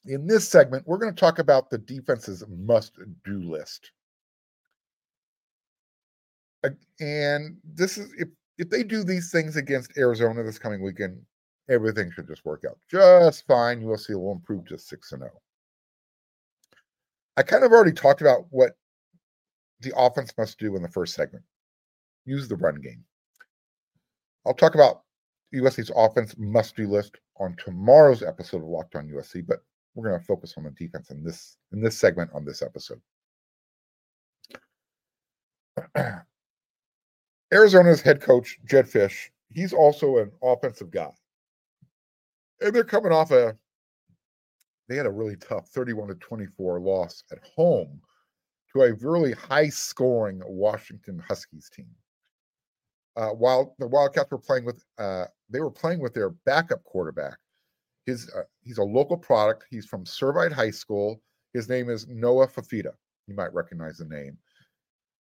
In 0.06 0.26
this 0.26 0.48
segment, 0.48 0.86
we're 0.86 0.96
going 0.96 1.14
to 1.14 1.20
talk 1.20 1.38
about 1.38 1.68
the 1.68 1.76
defense's 1.76 2.42
must 2.48 2.98
do 3.26 3.42
list. 3.42 3.92
And 6.98 7.58
this 7.62 7.98
is 7.98 8.10
if 8.16 8.28
if 8.58 8.70
they 8.70 8.82
do 8.82 9.04
these 9.04 9.30
things 9.30 9.56
against 9.56 9.96
Arizona 9.96 10.42
this 10.42 10.58
coming 10.58 10.82
weekend, 10.82 11.20
everything 11.68 12.10
should 12.12 12.28
just 12.28 12.44
work 12.44 12.64
out 12.68 12.78
just 12.90 13.46
fine. 13.46 13.82
USC 13.82 14.14
will 14.14 14.32
improve 14.32 14.66
to 14.66 14.78
6 14.78 15.12
and 15.12 15.22
0. 15.22 15.30
I 17.36 17.42
kind 17.42 17.64
of 17.64 17.72
already 17.72 17.92
talked 17.92 18.20
about 18.20 18.44
what 18.50 18.72
the 19.80 19.92
offense 19.96 20.32
must 20.36 20.58
do 20.58 20.76
in 20.76 20.82
the 20.82 20.88
first 20.88 21.14
segment 21.14 21.44
use 22.24 22.48
the 22.48 22.56
run 22.56 22.76
game. 22.76 23.04
I'll 24.46 24.54
talk 24.54 24.74
about 24.74 25.02
USC's 25.54 25.90
offense 25.94 26.34
must 26.38 26.76
do 26.76 26.88
list 26.88 27.16
on 27.38 27.56
tomorrow's 27.56 28.22
episode 28.22 28.62
of 28.62 28.68
Locked 28.68 28.96
On 28.96 29.08
USC, 29.08 29.46
but 29.46 29.62
we're 29.94 30.08
going 30.08 30.20
to 30.20 30.26
focus 30.26 30.54
on 30.56 30.64
the 30.64 30.70
defense 30.70 31.10
in 31.10 31.22
this 31.22 31.56
in 31.72 31.80
this 31.82 31.98
segment 31.98 32.30
on 32.32 32.44
this 32.44 32.62
episode. 32.62 33.00
Arizona's 37.52 38.00
head 38.00 38.20
coach 38.20 38.58
Jedd 38.64 38.86
Fisch, 38.86 39.30
he's 39.50 39.72
also 39.72 40.18
an 40.18 40.32
offensive 40.42 40.90
guy, 40.90 41.10
and 42.60 42.74
they're 42.74 42.84
coming 42.84 43.12
off 43.12 43.30
a 43.30 43.56
they 44.88 44.96
had 44.96 45.06
a 45.06 45.10
really 45.10 45.36
tough 45.36 45.68
31 45.68 46.08
to 46.08 46.14
24 46.16 46.80
loss 46.80 47.22
at 47.30 47.38
home 47.56 48.00
to 48.72 48.82
a 48.82 48.92
really 48.94 49.32
high 49.32 49.68
scoring 49.68 50.40
Washington 50.44 51.22
Huskies 51.26 51.70
team. 51.74 51.88
Uh, 53.16 53.28
while 53.28 53.74
the 53.78 53.86
Wildcats 53.86 54.30
were 54.30 54.38
playing 54.38 54.64
with, 54.64 54.84
uh, 54.98 55.26
they 55.50 55.60
were 55.60 55.70
playing 55.70 56.00
with 56.00 56.14
their 56.14 56.30
backup 56.30 56.82
quarterback. 56.84 57.36
His 58.06 58.30
uh, 58.36 58.42
he's 58.60 58.78
a 58.78 58.82
local 58.82 59.16
product. 59.16 59.66
He's 59.70 59.86
from 59.86 60.04
Servite 60.04 60.52
High 60.52 60.70
School. 60.70 61.20
His 61.52 61.68
name 61.68 61.90
is 61.90 62.06
Noah 62.08 62.48
Fifita. 62.48 62.92
You 63.26 63.34
might 63.34 63.52
recognize 63.52 63.98
the 63.98 64.06
name. 64.06 64.38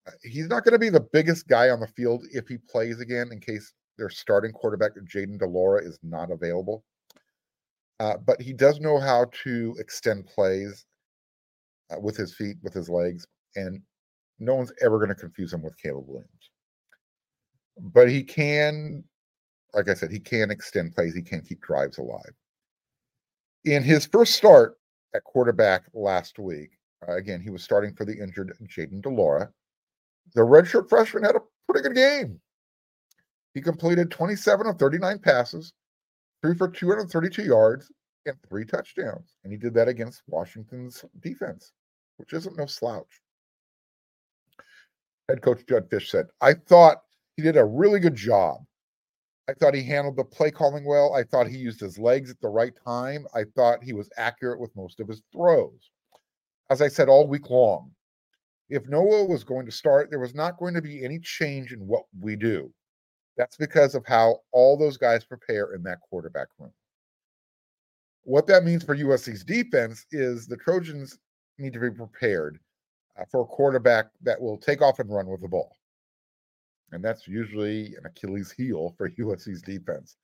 Uh, 0.07 0.12
he's 0.23 0.49
not 0.49 0.64
going 0.64 0.73
to 0.73 0.78
be 0.78 0.88
the 0.88 1.07
biggest 1.12 1.47
guy 1.49 1.69
on 1.69 1.80
the 1.80 1.87
field 1.87 2.25
if 2.33 2.49
he 2.49 2.59
plays 2.59 3.00
again, 3.00 3.28
in 3.33 3.40
case 3.40 3.73
their 3.99 4.09
starting 4.09 4.52
quarterback 4.52 4.92
Jayden 4.95 5.38
de 5.38 5.47
Laura 5.47 5.83
is 5.83 5.99
not 6.02 6.30
available. 6.30 6.85
Uh, 8.00 8.16
but 8.16 8.40
he 8.40 8.54
does 8.54 8.80
know 8.80 8.99
how 8.99 9.26
to 9.45 9.76
extend 9.78 10.26
plays 10.26 10.87
uh, 11.90 12.00
with 12.00 12.16
his 12.16 12.35
feet, 12.35 12.57
with 12.62 12.73
his 12.73 12.88
legs, 12.88 13.26
and 13.57 13.83
no 14.38 14.54
one's 14.54 14.73
ever 14.80 14.97
going 14.97 15.11
to 15.11 15.14
confuse 15.14 15.52
him 15.52 15.62
with 15.62 15.76
Caleb 15.76 16.07
Williams. 16.09 16.50
But 17.78 18.09
he 18.09 18.23
can, 18.23 19.04
like 19.75 19.90
I 19.90 19.95
said, 19.95 20.11
he 20.11 20.19
can 20.19 20.50
extend 20.50 20.95
plays. 20.95 21.14
He 21.14 21.23
can 21.23 21.42
keep 21.42 21.61
drives 21.61 21.99
alive. 21.99 22.33
In 23.66 23.83
his 23.83 24.07
first 24.07 24.35
start 24.35 24.78
at 25.14 25.25
quarterback 25.25 25.83
last 25.92 26.38
week, 26.38 26.71
uh, 27.07 27.16
again, 27.16 27.42
he 27.42 27.50
was 27.50 27.62
starting 27.62 27.95
for 27.95 28.07
the 28.07 28.19
injured 28.19 28.57
Jayden 28.62 29.02
de 29.02 29.11
Laura. 29.11 29.50
The 30.35 30.43
redshirt 30.43 30.89
freshman 30.89 31.25
had 31.25 31.37
a 31.37 31.43
pretty 31.69 31.89
good 31.89 31.97
game. 31.97 32.41
He 33.55 33.61
completed 33.61 34.11
27 34.11 34.67
of 34.67 34.79
39 34.79 35.19
passes, 35.19 35.73
three 36.43 36.55
for 36.55 36.69
232 36.69 37.43
yards, 37.43 37.91
and 38.27 38.37
three 38.49 38.65
touchdowns. 38.65 39.35
And 39.43 39.53
he 39.53 39.59
did 39.59 39.75
that 39.75 39.89
against 39.89 40.23
Washington's 40.29 41.05
defense, 41.21 41.73
which 42.19 42.33
isn't 42.33 42.57
no 42.57 42.67
slouch 42.67 43.21
head 45.31 45.43
coach 45.43 45.65
Jedd 45.67 45.89
Fisch 45.89 46.11
said, 46.11 46.27
I 46.41 46.55
thought 46.55 47.03
he 47.37 47.43
did 47.43 47.57
a 47.57 47.65
really 47.65 48.00
good 48.00 48.17
job. 48.17 48.59
I 49.49 49.55
thought 49.55 49.75
he 49.75 49.83
handled 49.83 50.17
the 50.17 50.25
play 50.25 50.50
calling 50.50 50.85
well. 50.85 51.15
I 51.15 51.23
thought 51.25 51.49
he 51.49 51.57
used 51.57 51.81
his 51.81 51.99
legs 51.99 52.31
at 52.31 52.41
the 52.41 52.49
right 52.49 52.73
time. 52.85 53.27
I 53.35 53.45
thought 53.57 53.83
he 53.83 53.93
was 53.93 54.11
accurate 54.17 54.61
with 54.61 54.77
most 54.77 55.00
of 55.00 55.09
his 55.09 55.23
throws. 55.33 55.91
As 56.69 56.83
I 56.83 56.89
said 56.89 57.09
all 57.09 57.27
week 57.27 57.49
long, 57.50 57.91
if 58.71 58.89
Noah 58.89 59.25
was 59.25 59.43
going 59.43 59.67
to 59.67 59.73
start, 59.73 60.11
there 60.11 60.21
was 60.21 60.35
not 60.35 60.57
going 60.57 60.75
to 60.75 60.83
be 60.83 61.05
any 61.05 61.19
change 61.19 61.73
in 61.73 61.81
what 61.81 62.05
we 62.21 62.37
do. 62.37 62.73
That's 63.37 63.57
because 63.57 63.95
of 63.95 64.07
how 64.07 64.39
all 64.53 64.77
those 64.77 64.97
guys 64.97 65.25
prepare 65.25 65.75
in 65.75 65.83
that 65.83 65.99
quarterback 66.09 66.47
room. 66.59 66.73
What 68.23 68.47
that 68.47 68.65
means 68.65 68.85
for 68.85 68.97
USC's 68.97 69.43
defense 69.43 70.07
is 70.12 70.47
the 70.47 70.57
Trojans 70.57 71.19
need 71.59 71.73
to 71.73 71.81
be 71.81 71.91
prepared 71.91 72.61
uh, 73.19 73.25
for 73.31 73.43
a 73.43 73.47
quarterback 73.47 74.07
that 74.23 74.41
will 74.41 74.57
take 74.57 74.83
off 74.83 75.00
and 75.00 75.11
run 75.11 75.27
with 75.27 75.41
the 75.41 75.49
ball. 75.49 75.77
And 76.93 77.05
that's 77.05 77.27
usually 77.27 77.87
an 77.97 78.07
Achilles 78.07 78.53
heel 78.53 78.95
for 78.97 79.11
USC's 79.19 79.62
defense, 79.62 80.17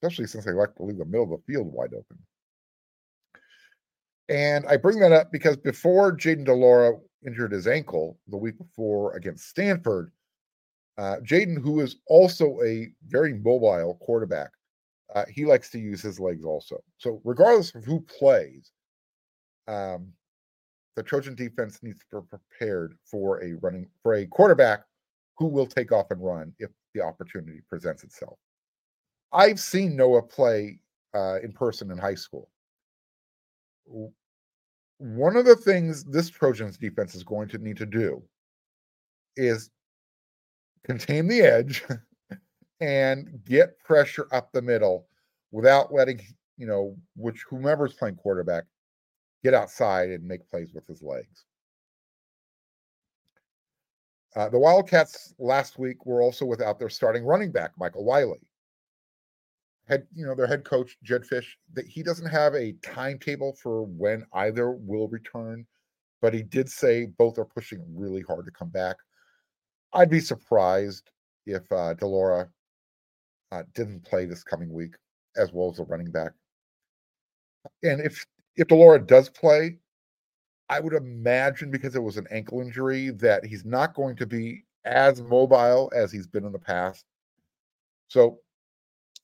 especially 0.00 0.26
since 0.26 0.44
they 0.44 0.52
like 0.52 0.74
to 0.76 0.82
leave 0.82 0.98
the 0.98 1.04
middle 1.04 1.24
of 1.24 1.40
the 1.40 1.52
field 1.52 1.70
wide 1.72 1.92
open. 1.92 2.18
And 4.28 4.66
I 4.66 4.76
bring 4.76 4.98
that 5.00 5.12
up 5.12 5.30
because 5.30 5.56
before 5.56 6.16
Jayden 6.16 6.44
de 6.44 6.52
Laura 6.52 6.94
injured 7.24 7.52
his 7.52 7.66
ankle 7.66 8.18
the 8.28 8.36
week 8.36 8.58
before 8.58 9.14
against 9.16 9.48
Stanford, 9.48 10.10
uh, 10.98 11.16
Jayden, 11.22 11.60
who 11.60 11.80
is 11.80 11.96
also 12.08 12.58
a 12.64 12.88
very 13.06 13.34
mobile 13.34 13.98
quarterback, 14.00 14.50
uh, 15.14 15.24
he 15.30 15.44
likes 15.44 15.70
to 15.70 15.78
use 15.78 16.02
his 16.02 16.18
legs 16.18 16.44
also. 16.44 16.82
So, 16.98 17.20
regardless 17.24 17.74
of 17.74 17.84
who 17.84 18.00
plays, 18.00 18.72
um, 19.68 20.12
the 20.96 21.02
Trojan 21.02 21.34
defense 21.34 21.82
needs 21.82 22.00
to 22.10 22.22
be 22.22 22.26
prepared 22.28 22.96
for 23.04 23.42
a 23.44 23.52
running 23.54 23.86
for 24.02 24.14
a 24.14 24.26
quarterback 24.26 24.80
who 25.38 25.46
will 25.46 25.66
take 25.66 25.92
off 25.92 26.10
and 26.10 26.24
run 26.24 26.52
if 26.58 26.70
the 26.94 27.02
opportunity 27.02 27.60
presents 27.68 28.02
itself. 28.02 28.38
I've 29.32 29.60
seen 29.60 29.94
Noah 29.94 30.22
play 30.22 30.80
uh, 31.14 31.40
in 31.42 31.52
person 31.52 31.90
in 31.90 31.98
high 31.98 32.14
school. 32.14 32.48
One 34.98 35.36
of 35.36 35.44
the 35.44 35.56
things 35.56 36.04
this 36.04 36.28
Trojans 36.30 36.76
defense 36.76 37.14
is 37.14 37.22
going 37.22 37.48
to 37.48 37.58
need 37.58 37.76
to 37.78 37.86
do 37.86 38.22
is 39.36 39.70
contain 40.84 41.28
the 41.28 41.40
edge 41.40 41.84
and 42.80 43.40
get 43.44 43.78
pressure 43.80 44.26
up 44.32 44.52
the 44.52 44.62
middle 44.62 45.06
without 45.50 45.92
letting 45.92 46.20
you 46.56 46.66
know 46.66 46.96
which 47.16 47.44
whomever's 47.48 47.94
playing 47.94 48.16
quarterback 48.16 48.64
get 49.44 49.54
outside 49.54 50.10
and 50.10 50.24
make 50.24 50.48
plays 50.50 50.72
with 50.74 50.86
his 50.86 51.02
legs. 51.02 51.44
Uh, 54.34 54.48
the 54.48 54.58
Wildcats 54.58 55.34
last 55.38 55.78
week 55.78 56.04
were 56.04 56.20
also 56.20 56.44
without 56.44 56.78
their 56.78 56.90
starting 56.90 57.24
running 57.24 57.50
back, 57.50 57.72
Michael 57.78 58.04
Wiley. 58.04 58.40
Head, 59.88 60.06
you 60.14 60.26
know, 60.26 60.34
their 60.34 60.48
head 60.48 60.64
coach, 60.64 60.96
Jedd 61.04 61.22
Fisch 61.22 61.46
that 61.74 61.86
he 61.86 62.02
doesn't 62.02 62.28
have 62.28 62.54
a 62.54 62.72
timetable 62.82 63.54
for 63.62 63.84
when 63.84 64.26
either 64.32 64.72
will 64.72 65.08
return, 65.08 65.64
but 66.20 66.34
he 66.34 66.42
did 66.42 66.68
say 66.68 67.06
both 67.06 67.38
are 67.38 67.44
pushing 67.44 67.84
really 67.94 68.22
hard 68.22 68.46
to 68.46 68.50
come 68.50 68.68
back. 68.68 68.96
I'd 69.92 70.10
be 70.10 70.20
surprised 70.20 71.10
if 71.46 71.70
uh, 71.70 71.94
de 71.94 72.06
Laura 72.06 72.48
uh, 73.52 73.62
didn't 73.74 74.04
play 74.04 74.24
this 74.24 74.42
coming 74.42 74.72
week, 74.72 74.94
as 75.36 75.52
well 75.52 75.70
as 75.70 75.76
the 75.76 75.84
running 75.84 76.10
back. 76.10 76.32
And 77.82 78.00
if 78.00 78.26
if 78.56 78.66
de 78.66 78.74
Laura 78.74 78.98
does 78.98 79.28
play, 79.28 79.78
I 80.68 80.80
would 80.80 80.94
imagine 80.94 81.70
because 81.70 81.94
it 81.94 82.02
was 82.02 82.16
an 82.16 82.26
ankle 82.30 82.60
injury 82.60 83.10
that 83.10 83.44
he's 83.44 83.64
not 83.64 83.94
going 83.94 84.16
to 84.16 84.26
be 84.26 84.64
as 84.84 85.22
mobile 85.22 85.92
as 85.94 86.10
he's 86.10 86.26
been 86.26 86.44
in 86.44 86.52
the 86.52 86.58
past. 86.58 87.04
So 88.08 88.40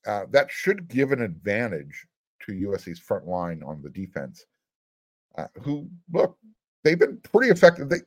uh, 0.07 0.25
that 0.31 0.51
should 0.51 0.89
give 0.89 1.13
an 1.13 1.23
advantage 1.23 2.07
to 2.47 2.53
USC's 2.53 2.99
front 2.99 3.27
line 3.27 3.63
on 3.63 3.83
the 3.83 3.91
defense. 3.91 4.47
Uh, 5.39 5.47
who 5.63 5.89
look, 6.13 6.37
they've 6.85 6.99
been 6.99 7.19
pretty 7.19 7.51
effective. 7.51 7.89
They 7.89 8.01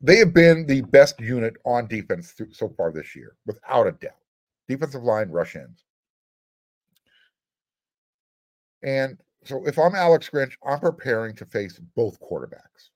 they 0.00 0.16
have 0.18 0.32
been 0.32 0.66
the 0.66 0.82
best 0.82 1.18
unit 1.20 1.56
on 1.64 1.88
defense 1.88 2.34
so 2.52 2.68
far 2.76 2.92
this 2.92 3.16
year, 3.16 3.34
without 3.46 3.86
a 3.86 3.92
doubt. 3.92 4.12
Defensive 4.68 5.02
line, 5.02 5.28
rush 5.30 5.56
ends. 5.56 5.84
And 8.82 9.18
so 9.44 9.66
if 9.66 9.78
I'm 9.78 9.94
Alex 9.94 10.30
Grinch, 10.32 10.52
I'm 10.64 10.78
preparing 10.78 11.34
to 11.36 11.44
face 11.44 11.80
both 11.96 12.20
quarterbacks. 12.20 12.90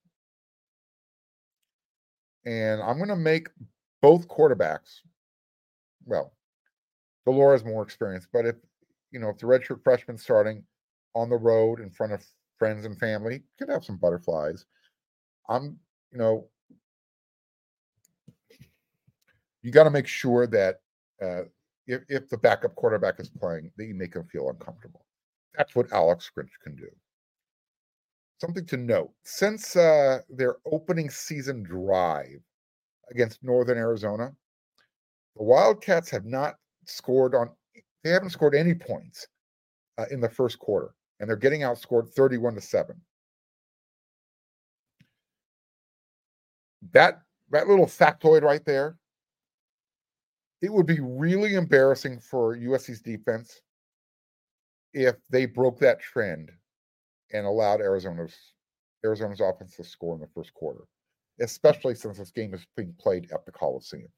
And 2.44 2.80
I'm 2.82 2.98
going 2.98 3.08
to 3.08 3.16
make 3.16 3.48
both 4.00 4.28
quarterbacks, 4.28 5.00
well, 6.04 6.32
de 7.24 7.30
Laura's 7.30 7.64
more 7.64 7.82
experienced, 7.82 8.28
but 8.32 8.46
if, 8.46 8.56
you 9.10 9.20
know, 9.20 9.28
if 9.28 9.38
the 9.38 9.46
redshirt 9.46 9.82
freshman 9.82 10.18
starting 10.18 10.64
on 11.14 11.28
the 11.28 11.36
road 11.36 11.80
in 11.80 11.90
front 11.90 12.12
of 12.12 12.24
friends 12.58 12.84
and 12.84 12.98
family, 12.98 13.42
could 13.58 13.68
have 13.68 13.84
some 13.84 13.96
butterflies. 13.96 14.66
I'm, 15.48 15.78
you 16.12 16.18
know, 16.18 16.48
you 19.62 19.70
got 19.70 19.84
to 19.84 19.90
make 19.90 20.06
sure 20.06 20.46
that 20.46 20.80
uh, 21.22 21.42
if, 21.86 22.02
if 22.08 22.28
the 22.28 22.38
backup 22.38 22.74
quarterback 22.74 23.20
is 23.20 23.28
playing, 23.28 23.70
that 23.76 23.86
you 23.86 23.94
make 23.94 24.14
them 24.14 24.26
feel 24.26 24.50
uncomfortable. 24.50 25.04
That's 25.56 25.74
what 25.74 25.92
Alex 25.92 26.30
Grinch 26.36 26.50
can 26.62 26.74
do. 26.76 26.88
Something 28.40 28.66
to 28.66 28.76
note 28.76 29.12
since 29.24 29.76
uh, 29.76 30.20
their 30.28 30.56
opening 30.66 31.10
season 31.10 31.62
drive 31.62 32.40
against 33.10 33.44
Northern 33.44 33.78
Arizona, 33.78 34.32
the 35.36 35.42
Wildcats 35.44 36.10
have 36.10 36.24
not 36.24 36.56
scored 36.84 37.34
on, 37.34 37.50
they 38.04 38.10
haven't 38.10 38.30
scored 38.30 38.54
any 38.54 38.74
points 38.74 39.26
uh, 39.98 40.06
in 40.10 40.20
the 40.20 40.28
first 40.28 40.58
quarter, 40.58 40.94
and 41.20 41.28
they're 41.28 41.36
getting 41.36 41.60
outscored 41.62 42.08
31 42.10 42.54
to 42.54 42.60
7. 42.60 43.00
That, 46.92 47.22
that 47.50 47.68
little 47.68 47.86
factoid 47.86 48.42
right 48.42 48.64
there, 48.64 48.96
it 50.62 50.72
would 50.72 50.86
be 50.86 51.00
really 51.00 51.54
embarrassing 51.54 52.20
for 52.20 52.56
USC's 52.56 53.00
defense 53.00 53.60
if 54.94 55.16
they 55.30 55.46
broke 55.46 55.78
that 55.80 56.00
trend 56.00 56.50
and 57.32 57.46
allowed 57.46 57.80
Arizona's 57.80 58.34
Arizona's 59.04 59.40
offense 59.40 59.74
to 59.76 59.84
score 59.84 60.14
in 60.14 60.20
the 60.20 60.28
first 60.28 60.54
quarter, 60.54 60.84
especially 61.40 61.94
since 61.94 62.18
this 62.18 62.30
game 62.30 62.54
is 62.54 62.64
being 62.76 62.94
played 63.00 63.30
at 63.32 63.44
the 63.44 63.52
Coliseum. 63.52 64.08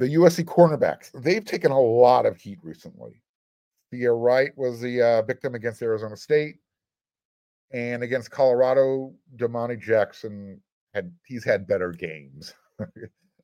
The 0.00 0.14
USC 0.14 0.46
cornerbacks, 0.46 1.10
they've 1.12 1.44
taken 1.44 1.70
a 1.70 1.78
lot 1.78 2.24
of 2.24 2.38
heat 2.38 2.58
recently. 2.62 3.20
Ceyair 3.92 4.18
Wright 4.18 4.50
was 4.56 4.80
the 4.80 5.02
uh, 5.02 5.22
victim 5.22 5.54
against 5.54 5.82
Arizona 5.82 6.16
State. 6.16 6.56
And 7.74 8.02
against 8.02 8.30
Colorado, 8.30 9.12
Domani 9.36 9.76
Jackson 9.76 10.58
had 10.94 11.12
he's 11.26 11.44
had 11.44 11.66
better 11.66 11.92
games. 11.92 12.54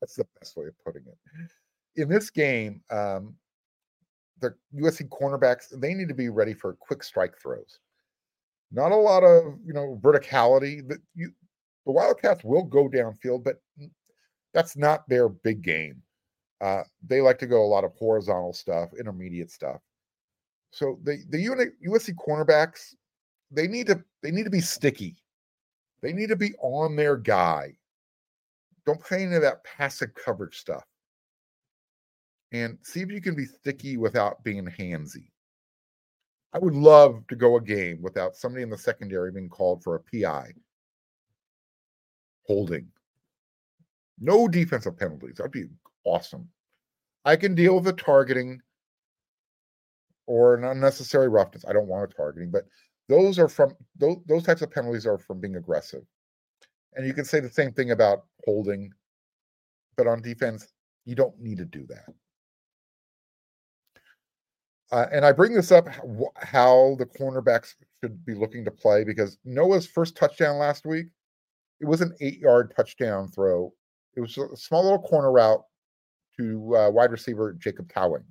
That's 0.01 0.14
the 0.16 0.27
best 0.40 0.57
way 0.57 0.64
of 0.66 0.75
putting 0.83 1.03
it. 1.03 2.01
In 2.01 2.09
this 2.09 2.31
game, 2.31 2.81
um, 2.90 3.35
the 4.40 4.55
USC 4.75 5.11
cornerbacks 5.11 5.79
they 5.79 5.92
need 5.92 6.09
to 6.09 6.14
be 6.14 6.31
ready 6.31 6.55
for 6.55 6.73
quick 6.73 7.05
strike 7.05 7.38
throws. 7.38 7.81
Not 8.73 8.92
a 8.92 8.97
lot 8.97 9.25
of 9.25 9.59
you 9.62 9.75
know 9.75 10.01
verticality. 10.03 10.88
That 10.88 11.01
you, 11.14 11.33
the 11.85 11.92
Wildcats 11.92 12.45
will 12.45 12.64
go 12.64 12.88
downfield, 12.88 13.45
but 13.45 13.61
that's 14.55 14.75
not 14.75 15.07
their 15.07 15.29
big 15.29 15.61
game. 15.61 16.03
Uh, 16.61 16.83
they 17.07 17.21
like 17.21 17.38
to 17.38 17.47
go 17.47 17.62
a 17.62 17.66
lot 17.66 17.85
of 17.85 17.92
horizontal 17.99 18.53
stuff, 18.53 18.90
intermediate 18.99 19.51
stuff. 19.51 19.81
So 20.71 20.99
the 21.05 21.23
the 21.31 21.47
USC 21.87 22.14
cornerbacks 22.14 22.95
they 23.51 23.66
need 23.66 23.87
to 23.87 24.03
they 24.23 24.31
need 24.31 24.45
to 24.45 24.51
be 24.51 24.61
sticky. 24.61 25.16
They 26.03 26.12
need 26.12 26.29
to 26.29 26.37
be 26.37 26.55
on 26.61 26.97
their 26.97 27.16
guy. 27.16 27.77
Don't 28.85 29.01
play 29.01 29.23
any 29.25 29.35
of 29.35 29.42
that 29.42 29.64
passive 29.64 30.14
coverage 30.14 30.59
stuff 30.59 30.85
and 32.53 32.79
see 32.83 33.01
if 33.01 33.11
you 33.11 33.21
can 33.21 33.35
be 33.35 33.47
sticky 33.47 33.97
without 33.97 34.42
being 34.45 34.66
handsy. 34.66 35.31
I 36.53 36.59
would 36.59 36.75
love 36.75 37.27
to 37.29 37.37
go 37.37 37.57
a 37.57 37.61
game 37.61 38.01
without 38.01 38.37
somebody 38.37 38.62
in 38.62 38.71
the 38.71 38.79
secondary 38.79 39.33
being 39.33 39.49
called 39.49 39.83
for 39.83 39.97
a 39.97 40.01
PI. 40.01 40.53
Holding. 42.47 42.87
No 44.21 44.47
defensive 44.47 44.97
penalties. 44.97 45.37
That'd 45.37 45.53
be 45.53 45.66
awesome. 46.07 46.49
I 47.25 47.37
can 47.37 47.55
deal 47.55 47.75
with 47.75 47.85
the 47.85 47.92
targeting 47.92 48.61
or 50.27 50.55
an 50.55 50.64
unnecessary 50.64 51.29
roughness. 51.29 51.64
I 51.69 51.73
don't 51.73 51.88
want 51.88 52.11
a 52.11 52.14
targeting, 52.14 52.51
but 52.51 52.64
those 53.09 53.38
are 53.38 53.49
from 53.49 53.75
those, 53.97 54.16
those 54.27 54.45
types 54.45 54.62
of 54.62 54.71
penalties 54.71 55.07
are 55.07 55.19
from 55.19 55.40
being 55.40 55.57
aggressive. 55.57 56.03
And 56.95 57.07
you 57.07 57.12
can 57.12 57.25
say 57.25 57.40
the 57.40 57.51
same 57.51 57.73
thing 57.73 57.90
about 57.90 58.25
holding, 58.45 58.90
but 59.97 60.07
on 60.07 60.23
defense, 60.23 60.66
you 61.05 61.14
don't 61.14 61.38
need 61.40 61.59
to 61.59 61.64
do 61.64 61.87
that. 61.88 62.14
Uh, 64.92 65.07
and 65.12 65.25
I 65.25 65.33
bring 65.33 65.53
this 65.53 65.73
up 65.73 65.88
how 66.37 66.95
the 66.99 67.07
cornerbacks 67.07 67.75
should 68.01 68.25
be 68.25 68.35
looking 68.35 68.64
to 68.64 68.71
play 68.71 69.03
because 69.03 69.37
Noah's 69.45 69.87
first 69.87 70.16
touchdown 70.16 70.59
last 70.59 70.87
week, 70.87 71.07
it 71.81 71.87
was 71.87 72.01
an 72.01 72.14
eight 72.21 72.38
yard 72.38 72.73
touchdown 72.77 73.29
throw. 73.29 73.73
It 74.16 74.21
was 74.21 74.38
a 74.38 74.57
small 74.57 74.85
little 74.85 75.03
corner 75.03 75.33
route 75.33 75.62
to 76.38 76.77
uh, 76.77 76.90
wide 76.90 77.11
receiver 77.11 77.55
Jacob 77.55 77.88
Cowing. 77.88 78.25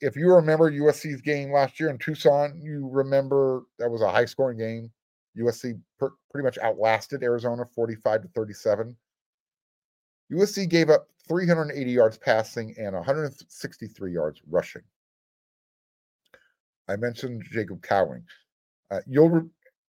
If 0.00 0.14
you 0.16 0.32
remember 0.32 0.70
USC's 0.70 1.20
game 1.20 1.52
last 1.52 1.80
year 1.80 1.90
in 1.90 1.98
Tucson, 1.98 2.60
you 2.60 2.88
remember 2.92 3.64
that 3.78 3.90
was 3.90 4.02
a 4.02 4.10
high 4.10 4.26
scoring 4.26 4.58
game. 4.58 4.90
USC 5.36 5.80
per, 5.98 6.12
pretty 6.30 6.44
much 6.44 6.58
outlasted 6.58 7.22
Arizona 7.22 7.64
45 7.74 8.22
to 8.22 8.28
37. 8.28 8.96
USC 10.32 10.68
gave 10.68 10.90
up 10.90 11.08
380 11.28 11.90
yards 11.90 12.18
passing 12.18 12.74
and 12.78 12.94
163 12.94 14.12
yards 14.12 14.40
rushing. 14.48 14.82
I 16.88 16.96
mentioned 16.96 17.44
Jacob 17.50 17.82
Cowing. 17.82 18.22
Uh, 18.90 19.00
you'll 19.06 19.28
re- 19.30 19.48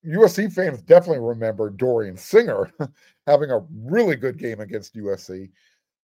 USC 0.06 0.52
fans 0.52 0.82
definitely 0.82 1.20
remember 1.20 1.70
Dorian 1.70 2.16
Singer 2.16 2.72
having 3.28 3.52
a 3.52 3.66
really 3.76 4.16
good 4.16 4.38
game 4.38 4.60
against 4.60 4.96
USC. 4.96 5.50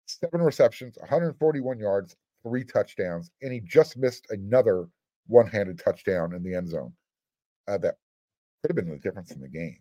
Seven 0.07 0.43
receptions, 0.43 0.97
141 0.99 1.79
yards, 1.79 2.17
three 2.43 2.65
touchdowns, 2.65 3.31
and 3.43 3.53
he 3.53 3.61
just 3.61 3.97
missed 3.97 4.27
another 4.31 4.87
one-handed 5.27 5.79
touchdown 5.79 6.35
in 6.35 6.43
the 6.43 6.55
end 6.55 6.69
zone. 6.69 6.93
Uh, 7.67 7.79
that 7.79 7.97
could 8.63 8.71
have 8.71 8.77
been 8.77 8.93
the 8.93 8.99
difference 8.99 9.31
in 9.31 9.41
the 9.41 9.49
game. 9.49 9.79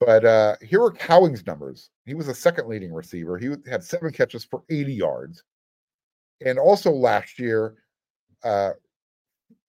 But 0.00 0.24
uh, 0.24 0.56
here 0.62 0.82
are 0.82 0.92
Cowing's 0.92 1.46
numbers. 1.46 1.90
He 2.06 2.14
was 2.14 2.26
the 2.26 2.34
second 2.34 2.68
leading 2.68 2.92
receiver. 2.92 3.36
He 3.38 3.54
had 3.68 3.82
seven 3.82 4.12
catches 4.12 4.44
for 4.44 4.62
80 4.70 4.92
yards. 4.92 5.42
And 6.44 6.58
also 6.58 6.90
last 6.90 7.38
year, 7.38 7.74
uh, 8.44 8.70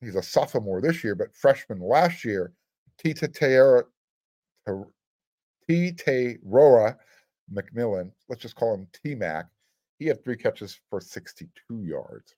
he's 0.01 0.15
a 0.15 0.21
sophomore 0.21 0.81
this 0.81 1.03
year, 1.03 1.15
but 1.15 1.35
freshman 1.35 1.79
last 1.79 2.23
year, 2.23 2.53
Tita 2.97 3.27
Teora 3.27 3.85
Tita 5.67 6.35
Rora 6.43 6.97
McMillan, 7.53 8.11
let's 8.27 8.41
just 8.41 8.55
call 8.55 8.73
him 8.73 8.87
T 9.03 9.15
Mac, 9.15 9.47
he 9.99 10.05
had 10.05 10.23
three 10.23 10.37
catches 10.37 10.79
for 10.89 11.01
62 11.01 11.83
yards. 11.83 12.35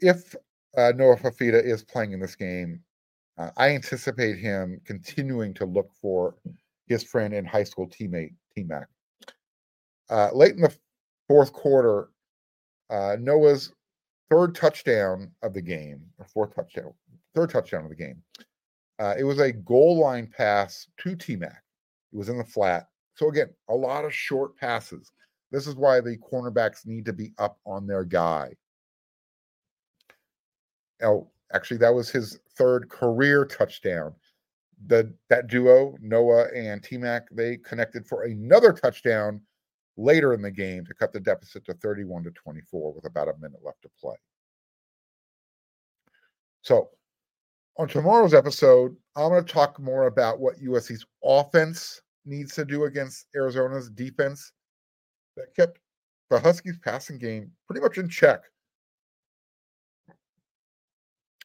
If 0.00 0.34
uh, 0.76 0.92
Noah 0.94 1.16
Fifita 1.16 1.62
is 1.64 1.82
playing 1.82 2.12
in 2.12 2.20
this 2.20 2.36
game, 2.36 2.80
uh, 3.38 3.50
I 3.56 3.70
anticipate 3.70 4.38
him 4.38 4.80
continuing 4.84 5.54
to 5.54 5.64
look 5.64 5.90
for 6.00 6.36
his 6.86 7.02
friend 7.02 7.34
and 7.34 7.46
high 7.46 7.64
school 7.64 7.88
teammate, 7.88 8.34
T 8.54 8.64
Mac. 8.64 8.88
Uh, 10.10 10.30
late 10.32 10.54
in 10.54 10.62
the 10.62 10.74
fourth 11.26 11.52
quarter, 11.52 12.08
uh, 12.90 13.16
Noah's 13.18 13.72
third 14.30 14.54
touchdown 14.54 15.30
of 15.42 15.54
the 15.54 15.62
game, 15.62 16.02
or 16.18 16.26
fourth 16.26 16.54
touchdown, 16.54 16.92
third 17.34 17.50
touchdown 17.50 17.84
of 17.84 17.90
the 17.90 17.96
game. 17.96 18.22
Uh, 18.98 19.14
it 19.18 19.24
was 19.24 19.38
a 19.38 19.52
goal 19.52 19.98
line 19.98 20.26
pass 20.26 20.88
to 20.98 21.14
T 21.14 21.36
Mac. 21.36 21.62
It 22.12 22.16
was 22.16 22.28
in 22.28 22.38
the 22.38 22.44
flat. 22.44 22.88
So 23.18 23.28
again, 23.28 23.48
a 23.68 23.74
lot 23.74 24.04
of 24.04 24.14
short 24.14 24.56
passes. 24.56 25.10
This 25.50 25.66
is 25.66 25.74
why 25.74 26.00
the 26.00 26.16
cornerbacks 26.18 26.86
need 26.86 27.04
to 27.06 27.12
be 27.12 27.32
up 27.38 27.58
on 27.66 27.84
their 27.84 28.04
guy. 28.04 28.54
Oh, 31.02 31.28
actually, 31.52 31.78
that 31.78 31.92
was 31.92 32.10
his 32.10 32.38
third 32.56 32.88
career 32.88 33.44
touchdown. 33.44 34.14
The 34.86 35.12
that 35.30 35.48
duo, 35.48 35.96
Noah 36.00 36.46
and 36.54 36.80
T 36.80 36.96
Mac, 36.96 37.28
they 37.32 37.56
connected 37.56 38.06
for 38.06 38.22
another 38.22 38.72
touchdown 38.72 39.40
later 39.96 40.32
in 40.32 40.40
the 40.40 40.50
game 40.52 40.86
to 40.86 40.94
cut 40.94 41.12
the 41.12 41.18
deficit 41.18 41.64
to 41.64 41.74
31 41.74 42.22
to 42.22 42.30
24 42.30 42.92
with 42.92 43.04
about 43.04 43.26
a 43.26 43.34
minute 43.40 43.58
left 43.64 43.82
to 43.82 43.90
play. 44.00 44.14
So, 46.62 46.90
on 47.78 47.88
tomorrow's 47.88 48.34
episode, 48.34 48.94
I'm 49.16 49.30
going 49.30 49.44
to 49.44 49.52
talk 49.52 49.80
more 49.80 50.06
about 50.06 50.38
what 50.38 50.60
USC's 50.60 51.04
offense 51.24 52.00
needs 52.28 52.54
to 52.54 52.64
do 52.64 52.84
against 52.84 53.26
Arizona's 53.34 53.90
defense 53.90 54.52
that 55.36 55.54
kept 55.54 55.78
the 56.30 56.38
Huskies 56.38 56.78
passing 56.84 57.18
game 57.18 57.50
pretty 57.66 57.80
much 57.80 57.98
in 57.98 58.08
check. 58.08 58.40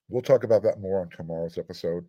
We'll 0.10 0.22
talk 0.22 0.44
about 0.44 0.64
that 0.64 0.80
more 0.80 1.02
on 1.02 1.10
tomorrow's 1.10 1.58
episode. 1.58 2.06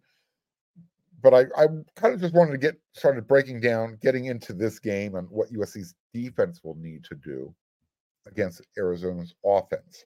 But 1.22 1.32
I, 1.32 1.40
I 1.56 1.66
kind 1.96 2.12
of 2.12 2.20
just 2.20 2.34
wanted 2.34 2.52
to 2.52 2.58
get 2.58 2.78
started 2.92 3.26
breaking 3.26 3.60
down, 3.60 3.96
getting 4.02 4.26
into 4.26 4.52
this 4.52 4.78
game 4.78 5.14
and 5.14 5.28
what 5.30 5.52
USC's 5.52 5.94
defense 6.12 6.60
will 6.62 6.74
need 6.74 7.02
to 7.04 7.14
do 7.14 7.54
against 8.26 8.60
Arizona's 8.76 9.34
offense. 9.44 10.04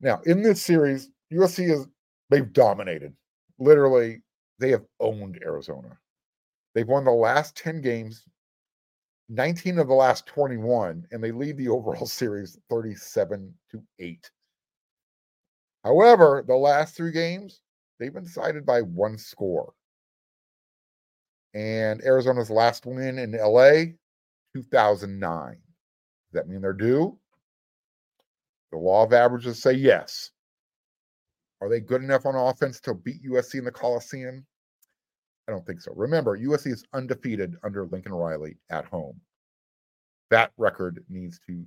Now, 0.00 0.20
in 0.24 0.42
this 0.42 0.62
series, 0.62 1.10
USC 1.32 1.70
is 1.70 1.86
they've 2.30 2.52
dominated. 2.52 3.14
Literally, 3.58 4.22
they 4.58 4.70
have 4.70 4.84
owned 5.00 5.38
Arizona. 5.42 5.98
They've 6.74 6.88
won 6.88 7.04
the 7.04 7.12
last 7.12 7.56
10 7.56 7.80
games, 7.80 8.24
19 9.28 9.78
of 9.78 9.88
the 9.88 9.94
last 9.94 10.26
21, 10.26 11.06
and 11.10 11.22
they 11.22 11.30
lead 11.30 11.56
the 11.56 11.68
overall 11.70 12.06
series 12.06 12.58
37 12.68 13.54
to 13.70 13.82
8. 13.98 14.30
However, 15.84 16.44
the 16.46 16.56
last 16.56 16.96
three 16.96 17.12
games, 17.12 17.60
they've 17.98 18.12
been 18.12 18.24
decided 18.24 18.66
by 18.66 18.82
one 18.82 19.18
score. 19.18 19.72
And 21.52 22.02
Arizona's 22.02 22.50
last 22.50 22.84
win 22.84 23.18
in 23.18 23.32
LA, 23.32 23.92
2009. 24.54 25.50
Does 25.52 25.58
that 26.32 26.48
mean 26.48 26.60
they're 26.60 26.72
due? 26.72 27.16
The 28.72 28.78
law 28.78 29.04
of 29.04 29.12
averages 29.12 29.62
say 29.62 29.74
yes. 29.74 30.32
Are 31.60 31.68
they 31.68 31.78
good 31.78 32.02
enough 32.02 32.26
on 32.26 32.34
offense 32.34 32.80
to 32.80 32.94
beat 32.94 33.22
USC 33.22 33.58
in 33.58 33.64
the 33.64 33.70
Coliseum? 33.70 34.44
I 35.46 35.52
don't 35.52 35.66
think 35.66 35.80
so. 35.80 35.92
Remember, 35.94 36.38
USC 36.38 36.68
is 36.72 36.84
undefeated 36.92 37.56
under 37.62 37.86
Lincoln 37.86 38.14
Riley 38.14 38.56
at 38.70 38.86
home. 38.86 39.20
That 40.30 40.52
record 40.56 41.04
needs 41.08 41.38
to 41.46 41.66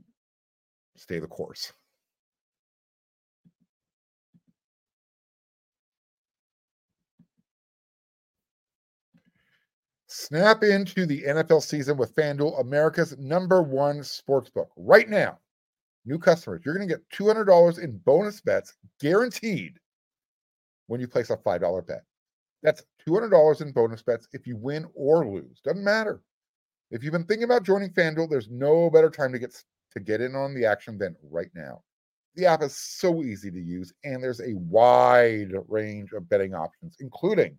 stay 0.96 1.20
the 1.20 1.28
course. 1.28 1.74
Snap 10.08 10.64
into 10.64 11.06
the 11.06 11.24
NFL 11.24 11.62
season 11.62 11.98
with 11.98 12.16
FanDuel, 12.16 12.60
America's 12.62 13.18
number 13.18 13.62
one 13.62 14.04
sports 14.04 14.50
book. 14.50 14.72
Right 14.78 15.10
now, 15.10 15.40
new 16.06 16.20
customers, 16.20 16.62
you're 16.66 16.76
going 16.76 16.88
to 16.88 16.94
get 16.96 17.10
$200 17.10 17.80
in 17.80 17.98
bonus 18.00 18.42
bets 18.42 18.76
guaranteed 19.00 19.80
when 20.88 21.02
you 21.02 21.08
place 21.08 21.30
a 21.30 21.38
$5 21.38 21.86
bet. 21.86 22.04
That's 22.64 22.84
$200 23.08 23.62
in 23.62 23.72
bonus 23.72 24.02
bets 24.02 24.28
if 24.34 24.48
you 24.48 24.58
win 24.58 24.86
or 24.96 25.28
lose. 25.28 25.62
Doesn't 25.64 25.84
matter. 25.84 26.22
If 26.90 27.04
you've 27.04 27.14
been 27.14 27.26
thinking 27.26 27.44
about 27.44 27.64
joining 27.64 27.92
FanDuel, 27.92 28.30
there's 28.30 28.50
no 28.50 28.90
better 28.90 29.10
time 29.10 29.32
to 29.34 29.40
get 29.40 29.54
to 29.94 30.00
get 30.00 30.22
in 30.22 30.36
on 30.36 30.54
the 30.54 30.66
action 30.66 30.98
than 30.98 31.16
right 31.30 31.50
now. 31.54 31.84
The 32.36 32.46
app 32.46 32.62
is 32.62 32.78
so 32.78 33.24
easy 33.24 33.50
to 33.50 33.60
use, 33.60 33.94
and 34.04 34.24
there's 34.24 34.42
a 34.42 34.54
wide 34.54 35.54
range 35.68 36.14
of 36.14 36.30
betting 36.30 36.54
options, 36.54 36.96
including 37.00 37.58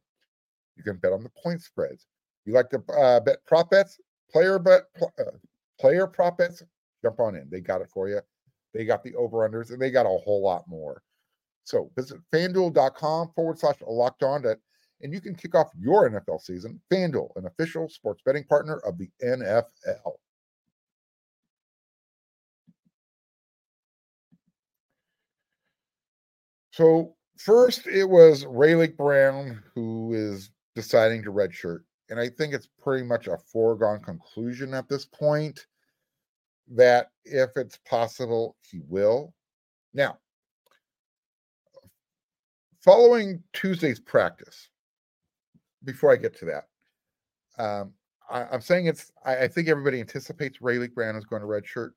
you 0.77 0.85
can 0.85 0.97
bet 0.97 1.13
on 1.13 1.25
the 1.25 1.31
point 1.43 1.63
spreads. 1.63 2.07
You 2.45 2.53
like 2.53 2.71
to 2.71 2.83
uh, 2.93 3.21
bet 3.21 3.45
prop 3.47 3.71
bets, 3.71 3.99
player 4.31 4.59
bet, 4.59 4.83
pl- 4.97 5.13
uh, 5.19 5.37
player 5.81 6.07
prop 6.07 6.39
bets. 6.39 6.63
Jump 7.03 7.21
on 7.21 7.35
in; 7.35 7.49
they 7.51 7.61
got 7.61 7.81
it 7.81 7.91
for 7.93 8.09
you. 8.09 8.21
They 8.73 8.85
got 8.85 9.03
the 9.03 9.15
over 9.17 9.49
unders, 9.49 9.73
and 9.73 9.81
they 9.81 9.91
got 9.91 10.07
a 10.07 10.09
whole 10.09 10.43
lot 10.43 10.65
more. 10.69 11.03
So 11.65 11.91
visit 11.97 12.19
FanDuel.com 12.33 13.33
forward 13.35 13.59
slash 13.59 13.77
locked 13.87 14.23
on 14.23 14.43
to 14.43 14.59
and 15.01 15.13
you 15.13 15.21
can 15.21 15.35
kick 15.35 15.55
off 15.55 15.69
your 15.79 16.09
NFL 16.09 16.41
season. 16.41 16.81
FanDuel, 16.93 17.37
an 17.37 17.47
official 17.47 17.89
sports 17.89 18.23
betting 18.25 18.45
partner 18.45 18.79
of 18.79 18.99
the 18.99 19.09
NFL. 19.25 20.15
So, 26.73 27.17
first, 27.37 27.87
it 27.89 28.05
was 28.05 28.45
Raleek 28.45 28.97
Brown 28.97 29.63
who 29.75 30.15
is 30.15 30.51
deciding 30.77 31.25
to 31.25 31.33
redshirt. 31.33 31.81
And 32.09 32.19
I 32.21 32.29
think 32.29 32.55
it's 32.55 32.69
pretty 32.81 33.05
much 33.05 33.27
a 33.27 33.37
foregone 33.37 34.01
conclusion 34.01 34.73
at 34.75 34.89
this 34.89 35.05
point 35.05 35.67
that 36.69 37.11
if 37.25 37.51
it's 37.57 37.79
possible, 37.79 38.57
he 38.63 38.81
will. 38.89 39.35
Now, 39.93 40.19
following 42.81 43.43
Tuesday's 43.53 44.01
practice, 44.01 44.69
before 45.85 46.13
I 46.13 46.17
get 46.17 46.37
to 46.39 46.45
that, 46.47 47.63
um, 47.63 47.93
I, 48.31 48.55
am 48.55 48.61
saying 48.61 48.87
it's. 48.87 49.13
I, 49.25 49.37
I, 49.37 49.49
think 49.49 49.69
everybody 49.69 50.01
anticipates 50.01 50.59
Raleek 50.59 50.95
Brown 50.95 51.17
is 51.17 51.25
going 51.25 51.43
to 51.43 51.49
redshirt 51.49 51.91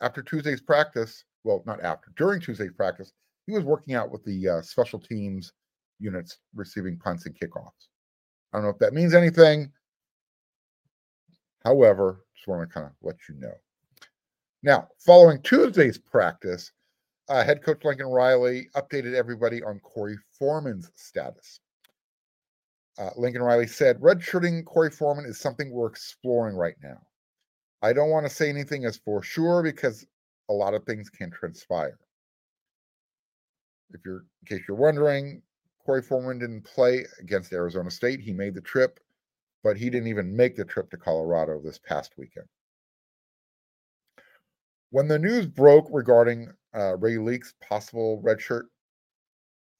after 0.00 0.22
Tuesday's 0.22 0.60
practice. 0.60 1.24
Well, 1.44 1.62
not 1.66 1.80
after, 1.82 2.12
during 2.16 2.40
Tuesday's 2.40 2.72
practice, 2.72 3.12
he 3.46 3.52
was 3.52 3.64
working 3.64 3.94
out 3.94 4.10
with 4.10 4.24
the 4.24 4.48
uh, 4.48 4.62
special 4.62 4.98
teams 4.98 5.52
units 5.98 6.38
receiving 6.54 6.98
punts 6.98 7.26
and 7.26 7.34
kickoffs. 7.34 7.88
I 8.52 8.58
don't 8.58 8.64
know 8.64 8.70
if 8.70 8.78
that 8.78 8.94
means 8.94 9.14
anything. 9.14 9.70
However, 11.64 12.24
just 12.34 12.46
want 12.46 12.68
to 12.68 12.72
kind 12.72 12.86
of 12.86 12.92
let 13.02 13.16
you 13.28 13.34
know. 13.36 13.54
Now, 14.62 14.88
following 14.98 15.42
Tuesday's 15.42 15.98
practice, 15.98 16.72
uh, 17.28 17.44
head 17.44 17.62
coach 17.62 17.84
Lincoln 17.84 18.06
Riley 18.06 18.68
updated 18.76 19.14
everybody 19.14 19.62
on 19.62 19.80
Korey 19.80 20.16
Foreman's 20.38 20.90
status. 20.94 21.60
Uh, 22.98 23.10
Lincoln 23.16 23.42
Riley 23.42 23.66
said, 23.66 24.00
redshirting 24.00 24.64
Korey 24.64 24.92
Foreman 24.92 25.26
is 25.26 25.38
something 25.38 25.70
we're 25.70 25.88
exploring 25.88 26.56
right 26.56 26.76
now. 26.82 26.98
I 27.82 27.92
don't 27.92 28.10
want 28.10 28.26
to 28.26 28.34
say 28.34 28.48
anything 28.48 28.84
as 28.86 28.96
for 28.96 29.22
sure 29.22 29.62
because 29.62 30.06
a 30.48 30.52
lot 30.52 30.74
of 30.74 30.84
things 30.84 31.10
can 31.10 31.30
transpire. 31.30 31.98
If 33.90 34.00
you're, 34.04 34.24
in 34.42 34.56
case 34.56 34.62
you're 34.66 34.76
wondering, 34.76 35.42
Korey 35.86 36.04
Foreman 36.04 36.38
didn't 36.38 36.64
play 36.64 37.04
against 37.20 37.52
Arizona 37.52 37.90
State. 37.90 38.20
He 38.20 38.32
made 38.32 38.54
the 38.54 38.60
trip, 38.60 38.98
but 39.62 39.76
he 39.76 39.90
didn't 39.90 40.08
even 40.08 40.34
make 40.34 40.56
the 40.56 40.64
trip 40.64 40.90
to 40.90 40.96
Colorado 40.96 41.60
this 41.60 41.78
past 41.78 42.14
weekend. 42.16 42.46
When 44.90 45.06
the 45.06 45.18
news 45.18 45.46
broke 45.46 45.86
regarding 45.90 46.48
uh, 46.74 46.96
Raleek's 46.96 47.54
possible 47.60 48.22
redshirt, 48.24 48.64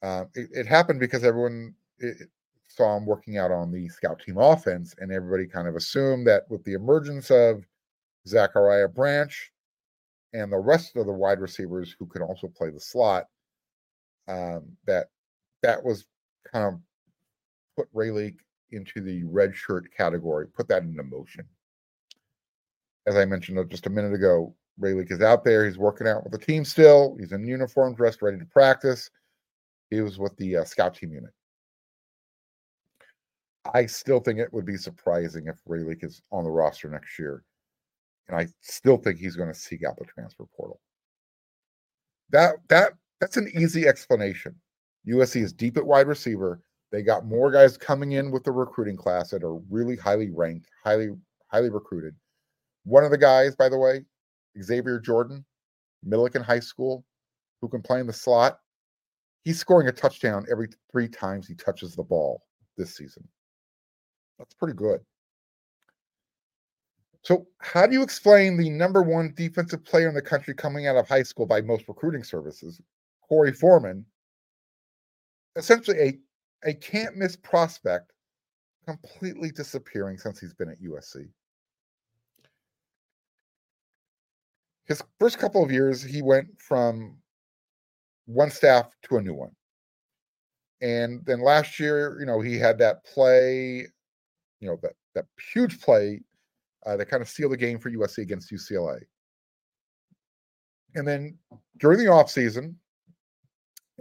uh, 0.02 0.24
it, 0.35 0.50
it, 0.52 0.66
happened 0.66 1.00
because 1.00 1.24
everyone 1.24 1.74
it, 1.98 2.29
saw 2.76 2.96
him 2.96 3.06
working 3.06 3.38
out 3.38 3.50
on 3.50 3.72
the 3.72 3.88
scout 3.88 4.20
team 4.20 4.38
offense, 4.38 4.94
and 4.98 5.10
everybody 5.10 5.46
kind 5.46 5.66
of 5.66 5.76
assumed 5.76 6.26
that 6.26 6.42
with 6.50 6.62
the 6.64 6.74
emergence 6.74 7.30
of 7.30 7.64
Zachariah 8.28 8.88
Branch 8.88 9.52
and 10.32 10.52
the 10.52 10.58
rest 10.58 10.96
of 10.96 11.06
the 11.06 11.12
wide 11.12 11.40
receivers 11.40 11.94
who 11.98 12.06
could 12.06 12.22
also 12.22 12.48
play 12.48 12.70
the 12.70 12.80
slot, 12.80 13.26
um, 14.28 14.64
that 14.86 15.06
that 15.62 15.82
was 15.82 16.06
kind 16.52 16.66
of 16.66 16.80
put 17.76 17.88
Ray 17.92 18.34
into 18.72 19.00
the 19.00 19.24
red 19.24 19.54
shirt 19.54 19.88
category, 19.96 20.46
put 20.48 20.68
that 20.68 20.82
into 20.82 21.02
motion. 21.02 21.44
As 23.06 23.16
I 23.16 23.24
mentioned 23.24 23.70
just 23.70 23.86
a 23.86 23.90
minute 23.90 24.12
ago, 24.12 24.54
Ray 24.78 24.92
is 24.92 25.22
out 25.22 25.44
there. 25.44 25.64
He's 25.64 25.78
working 25.78 26.08
out 26.08 26.24
with 26.24 26.32
the 26.32 26.44
team 26.44 26.64
still. 26.64 27.16
He's 27.18 27.32
in 27.32 27.46
uniform, 27.46 27.94
dressed, 27.94 28.20
ready 28.20 28.38
to 28.38 28.44
practice. 28.44 29.10
He 29.90 30.00
was 30.00 30.18
with 30.18 30.36
the 30.36 30.56
uh, 30.58 30.64
scout 30.64 30.94
team 30.96 31.12
unit. 31.12 31.30
I 33.74 33.87
still 33.87 34.20
think 34.20 34.38
it 34.38 34.52
would 34.52 34.66
be 34.66 34.76
surprising 34.76 35.46
if 35.46 35.57
Raleek 35.68 36.05
is 36.05 36.22
on 36.33 36.44
the 36.44 36.50
roster 36.50 36.88
next 36.88 37.18
year. 37.18 37.44
And 38.29 38.37
I 38.37 38.48
still 38.61 38.96
think 38.96 39.18
he's 39.18 39.37
going 39.37 39.52
to 39.52 39.59
seek 39.59 39.85
out 39.85 39.96
the 39.96 40.05
transfer 40.05 40.44
portal. 40.57 40.81
That 42.31 42.57
that 42.68 42.92
that's 43.20 43.37
an 43.37 43.50
easy 43.55 43.87
explanation. 43.87 44.55
USC 45.07 45.42
is 45.42 45.52
deep 45.52 45.76
at 45.76 45.87
wide 45.87 46.09
receiver. 46.09 46.61
They 46.90 47.02
got 47.02 47.26
more 47.26 47.50
guys 47.50 47.76
coming 47.76 48.12
in 48.12 48.31
with 48.31 48.44
the 48.44 48.52
recruiting 48.52 48.96
class 48.96 49.31
that 49.31 49.44
are 49.44 49.57
really 49.70 49.96
highly 49.96 50.31
ranked, 50.31 50.68
highly 50.83 51.11
highly 51.48 51.70
recruited. 51.70 52.14
One 52.85 53.05
of 53.05 53.11
the 53.11 53.18
guys, 53.18 53.55
by 53.55 53.68
the 53.68 53.79
way, 53.79 54.05
Xavier 54.61 54.98
Jordan, 54.98 55.44
Millikan 56.07 56.42
High 56.42 56.61
School, 56.61 57.05
who 57.61 57.68
can 57.68 57.83
play 57.83 58.00
in 58.00 58.07
the 58.07 58.12
slot. 58.12 58.59
He's 59.44 59.61
scoring 59.61 59.88
a 59.88 59.92
touchdown 59.92 60.44
every 60.50 60.68
three 60.90 61.09
times 61.09 61.46
he 61.46 61.55
touches 61.55 61.94
the 61.94 62.02
ball 62.02 62.42
this 62.76 62.96
season. 62.96 63.26
That's 64.38 64.55
pretty 64.55 64.75
good. 64.75 65.01
So, 67.22 67.49
how 67.59 67.87
do 67.87 67.92
you 67.92 68.03
explain 68.03 68.57
the 68.57 68.70
number 68.70 69.03
one 69.03 69.35
defensive 69.37 69.85
player 69.85 70.09
in 70.09 70.14
the 70.14 70.22
country 70.22 70.55
coming 70.55 70.87
out 70.87 70.96
of 70.96 71.09
high 71.09 71.25
school 71.25 71.44
by 71.44 71.61
most 71.61 71.88
recruiting 71.88 72.22
services, 72.22 72.81
Korey 73.29 73.57
Foreman, 73.57 74.07
essentially 75.57 75.99
a, 75.99 76.68
a 76.68 76.75
can't 76.75 77.16
miss 77.16 77.35
prospect, 77.35 78.12
completely 78.87 79.51
disappearing 79.51 80.18
since 80.18 80.38
he's 80.38 80.55
been 80.55 80.68
at 80.68 80.81
USC? 80.81 81.29
His 84.85 85.03
first 85.18 85.38
couple 85.38 85.64
of 85.64 85.72
years, 85.72 86.03
he 86.03 86.22
went 86.22 86.46
from 86.61 87.18
one 88.27 88.51
staff 88.51 88.94
to 89.03 89.16
a 89.16 89.22
new 89.22 89.35
one. 89.35 89.51
And 90.81 91.25
then 91.27 91.40
last 91.40 91.81
year, 91.81 92.18
you 92.20 92.27
know, 92.27 92.40
he 92.40 92.57
had 92.57 92.79
that 92.79 93.05
play 93.05 93.88
you 94.66 94.72
know 94.72 94.79
that 94.83 94.94
that 95.14 95.26
huge 95.52 95.81
play 95.81 96.20
uh, 96.85 96.96
that 96.96 97.07
kind 97.07 97.22
of 97.22 97.29
sealed 97.29 97.52
the 97.52 97.57
game 97.57 97.79
for 97.79 97.90
USC 97.90 98.18
against 98.18 98.52
UCLA. 98.52 99.00
And 100.94 101.07
then 101.07 101.38
during 101.79 101.98
the 101.98 102.07
offseason, 102.07 102.74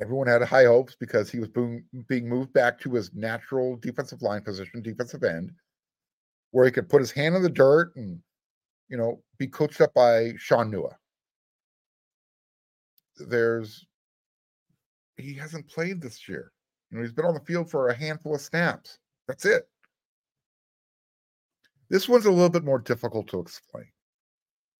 everyone 0.01 0.27
had 0.27 0.41
high 0.43 0.65
hopes 0.65 0.95
because 0.99 1.29
he 1.29 1.39
was 1.39 1.49
being, 1.49 1.83
being 2.07 2.27
moved 2.27 2.53
back 2.53 2.79
to 2.79 2.93
his 2.93 3.13
natural 3.13 3.75
defensive 3.77 4.21
line 4.21 4.41
position, 4.41 4.81
defensive 4.81 5.23
end, 5.23 5.51
where 6.51 6.65
he 6.65 6.71
could 6.71 6.89
put 6.89 7.01
his 7.01 7.11
hand 7.11 7.35
in 7.35 7.41
the 7.41 7.49
dirt 7.49 7.91
and, 7.95 8.19
you 8.87 8.97
know, 8.97 9.21
be 9.39 9.47
coached 9.47 9.81
up 9.81 9.93
by 9.93 10.33
Sean 10.37 10.71
Nua. 10.71 10.93
There's, 13.17 13.85
he 15.17 15.33
hasn't 15.33 15.67
played 15.67 16.01
this 16.01 16.29
year. 16.29 16.51
You 16.91 16.97
know, 16.97 17.03
he's 17.03 17.13
been 17.13 17.25
on 17.25 17.33
the 17.33 17.39
field 17.41 17.69
for 17.69 17.89
a 17.89 17.95
handful 17.95 18.35
of 18.35 18.41
snaps. 18.41 18.99
That's 19.27 19.45
it. 19.45 19.67
This 21.89 22.09
one's 22.09 22.25
a 22.25 22.31
little 22.31 22.49
bit 22.49 22.63
more 22.63 22.79
difficult 22.79 23.27
to 23.27 23.39
explain 23.39 23.85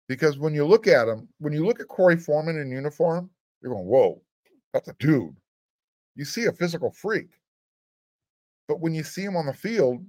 because 0.08 0.38
when 0.38 0.54
you 0.54 0.65
look 0.65 0.88
at 0.88 1.08
him, 1.08 1.28
when 1.39 1.54
you 1.54 1.65
look 1.65 1.80
at 1.80 1.88
Korey 1.88 2.22
Foreman 2.22 2.60
in 2.60 2.72
uniform, 2.72 3.30
you're 3.62 3.74
going, 3.74 3.86
whoa, 3.86 4.22
that's 4.74 4.88
a 4.88 4.96
dude. 5.00 5.36
You 6.15 6.26
see 6.26 6.46
a 6.46 6.52
physical 6.52 6.91
freak. 6.91 7.30
But 8.68 8.80
when 8.80 8.94
you 8.94 9.04
see 9.04 9.24
him 9.24 9.36
on 9.36 9.46
the 9.46 9.54
field, 9.54 10.04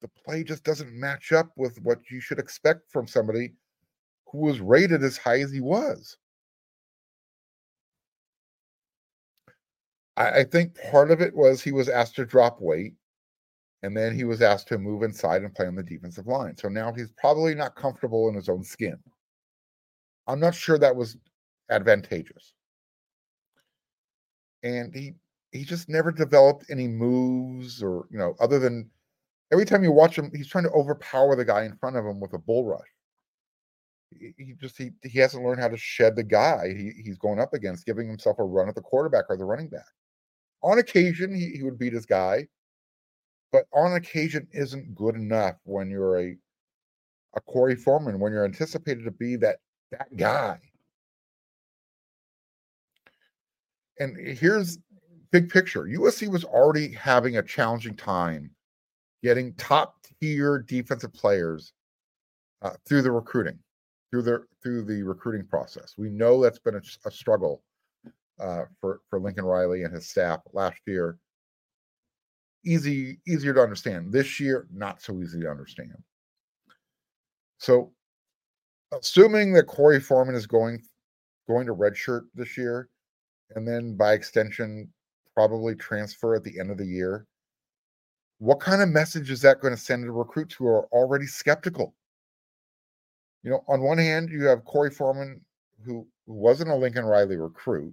the 0.00 0.08
play 0.08 0.42
just 0.42 0.64
doesn't 0.64 0.92
match 0.92 1.32
up 1.32 1.50
with 1.56 1.78
what 1.82 1.98
you 2.10 2.20
should 2.20 2.38
expect 2.38 2.90
from 2.90 3.06
somebody 3.06 3.52
who 4.26 4.38
was 4.38 4.60
rated 4.60 5.04
as 5.04 5.16
high 5.16 5.40
as 5.40 5.52
he 5.52 5.60
was. 5.60 6.16
I, 10.16 10.40
I 10.40 10.44
think 10.44 10.76
part 10.90 11.10
of 11.10 11.20
it 11.20 11.34
was 11.34 11.62
he 11.62 11.72
was 11.72 11.88
asked 11.88 12.16
to 12.16 12.24
drop 12.24 12.60
weight. 12.60 12.94
And 13.82 13.96
then 13.96 14.14
he 14.14 14.24
was 14.24 14.42
asked 14.42 14.68
to 14.68 14.78
move 14.78 15.02
inside 15.02 15.42
and 15.42 15.54
play 15.54 15.66
on 15.66 15.74
the 15.74 15.82
defensive 15.82 16.26
line. 16.26 16.56
So 16.56 16.68
now 16.68 16.92
he's 16.92 17.10
probably 17.18 17.54
not 17.54 17.74
comfortable 17.74 18.28
in 18.28 18.34
his 18.34 18.48
own 18.48 18.62
skin. 18.62 18.96
I'm 20.28 20.38
not 20.38 20.54
sure 20.54 20.78
that 20.78 20.94
was 20.94 21.16
advantageous. 21.70 22.54
And 24.62 24.94
he 24.94 25.14
he 25.50 25.64
just 25.64 25.88
never 25.88 26.12
developed 26.12 26.66
any 26.70 26.88
moves 26.88 27.82
or, 27.82 28.06
you 28.10 28.18
know, 28.18 28.34
other 28.40 28.58
than 28.58 28.88
every 29.52 29.64
time 29.66 29.82
you 29.82 29.92
watch 29.92 30.16
him, 30.16 30.30
he's 30.34 30.48
trying 30.48 30.64
to 30.64 30.70
overpower 30.70 31.34
the 31.36 31.44
guy 31.44 31.64
in 31.64 31.76
front 31.76 31.96
of 31.96 32.06
him 32.06 32.20
with 32.20 32.32
a 32.32 32.38
bull 32.38 32.64
rush. 32.64 32.86
He, 34.10 34.32
he 34.38 34.52
just 34.54 34.78
he 34.78 34.90
he 35.02 35.18
hasn't 35.18 35.44
learned 35.44 35.60
how 35.60 35.68
to 35.68 35.76
shed 35.76 36.14
the 36.14 36.22
guy 36.22 36.68
he, 36.68 36.92
he's 37.04 37.18
going 37.18 37.40
up 37.40 37.52
against, 37.52 37.84
giving 37.84 38.08
himself 38.08 38.38
a 38.38 38.44
run 38.44 38.68
at 38.68 38.76
the 38.76 38.80
quarterback 38.80 39.24
or 39.28 39.36
the 39.36 39.44
running 39.44 39.68
back. 39.68 39.82
On 40.62 40.78
occasion, 40.78 41.34
he, 41.34 41.50
he 41.56 41.64
would 41.64 41.78
beat 41.78 41.92
his 41.92 42.06
guy 42.06 42.46
but 43.52 43.66
on 43.74 43.94
occasion 43.94 44.48
isn't 44.52 44.94
good 44.94 45.14
enough 45.14 45.56
when 45.64 45.90
you're 45.90 46.18
a 46.18 46.36
a 47.34 47.40
Korey 47.40 47.78
Foreman, 47.78 48.18
when 48.18 48.32
you're 48.32 48.44
anticipated 48.44 49.04
to 49.04 49.10
be 49.10 49.36
that 49.36 49.58
that 49.90 50.14
guy. 50.16 50.58
And 53.98 54.16
here's 54.16 54.78
big 55.30 55.50
picture. 55.50 55.84
USC 55.84 56.28
was 56.28 56.44
already 56.44 56.88
having 56.92 57.36
a 57.36 57.42
challenging 57.42 57.94
time 57.94 58.50
getting 59.22 59.54
top 59.54 59.96
tier 60.20 60.58
defensive 60.58 61.12
players 61.12 61.72
uh, 62.62 62.72
through 62.86 63.02
the 63.02 63.12
recruiting, 63.12 63.58
through 64.10 64.22
the 64.22 64.44
through 64.62 64.82
the 64.82 65.02
recruiting 65.02 65.46
process. 65.46 65.94
We 65.96 66.08
know 66.08 66.42
that's 66.42 66.58
been 66.58 66.76
a, 66.76 66.82
a 67.06 67.10
struggle 67.10 67.62
uh, 68.40 68.64
for 68.80 69.00
for 69.08 69.20
Lincoln 69.20 69.44
Riley 69.44 69.84
and 69.84 69.94
his 69.94 70.08
staff 70.08 70.40
last 70.52 70.80
year 70.86 71.18
easy 72.64 73.18
easier 73.26 73.54
to 73.54 73.60
understand. 73.60 74.12
This 74.12 74.40
year, 74.40 74.66
not 74.72 75.02
so 75.02 75.20
easy 75.20 75.40
to 75.40 75.50
understand. 75.50 75.96
So, 77.58 77.92
assuming 78.92 79.52
that 79.54 79.66
Korey 79.66 80.02
Foreman 80.02 80.34
is 80.34 80.46
going 80.46 80.82
going 81.48 81.66
to 81.66 81.74
redshirt 81.74 82.22
this 82.34 82.56
year, 82.56 82.88
and 83.54 83.66
then 83.66 83.96
by 83.96 84.12
extension, 84.12 84.88
probably 85.34 85.74
transfer 85.74 86.34
at 86.34 86.44
the 86.44 86.58
end 86.58 86.70
of 86.70 86.78
the 86.78 86.86
year, 86.86 87.26
what 88.38 88.60
kind 88.60 88.82
of 88.82 88.88
message 88.88 89.30
is 89.30 89.40
that 89.42 89.60
going 89.60 89.74
to 89.74 89.80
send 89.80 90.04
to 90.04 90.12
recruits 90.12 90.54
who 90.54 90.66
are 90.66 90.86
already 90.86 91.26
skeptical? 91.26 91.94
You 93.42 93.50
know, 93.50 93.64
on 93.68 93.82
one 93.82 93.98
hand, 93.98 94.30
you 94.30 94.44
have 94.44 94.64
Korey 94.64 94.92
Foreman, 94.92 95.40
who, 95.84 96.06
who 96.26 96.32
wasn't 96.34 96.70
a 96.70 96.74
Lincoln 96.74 97.04
Riley 97.04 97.36
recruit. 97.36 97.92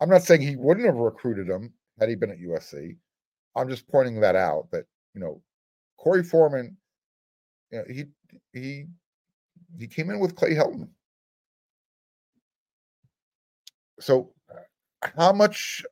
I'm 0.00 0.08
not 0.08 0.22
saying 0.22 0.40
he 0.40 0.56
wouldn't 0.56 0.86
have 0.86 0.96
recruited 0.96 1.48
him 1.48 1.72
had 1.98 2.08
he 2.08 2.14
been 2.14 2.30
at 2.30 2.40
USC. 2.40 2.96
I'm 3.56 3.68
just 3.68 3.88
pointing 3.88 4.20
that 4.20 4.36
out 4.36 4.68
that 4.70 4.84
you 5.14 5.20
know 5.20 5.42
Korey 6.00 6.26
Foreman, 6.26 6.76
you 7.70 7.78
know, 7.78 7.84
he 7.88 8.04
he 8.52 8.86
he 9.78 9.86
came 9.86 10.10
in 10.10 10.18
with 10.18 10.36
Clay 10.36 10.54
Helton. 10.54 10.88
So, 14.00 14.32
how 15.00 15.32
much 15.32 15.84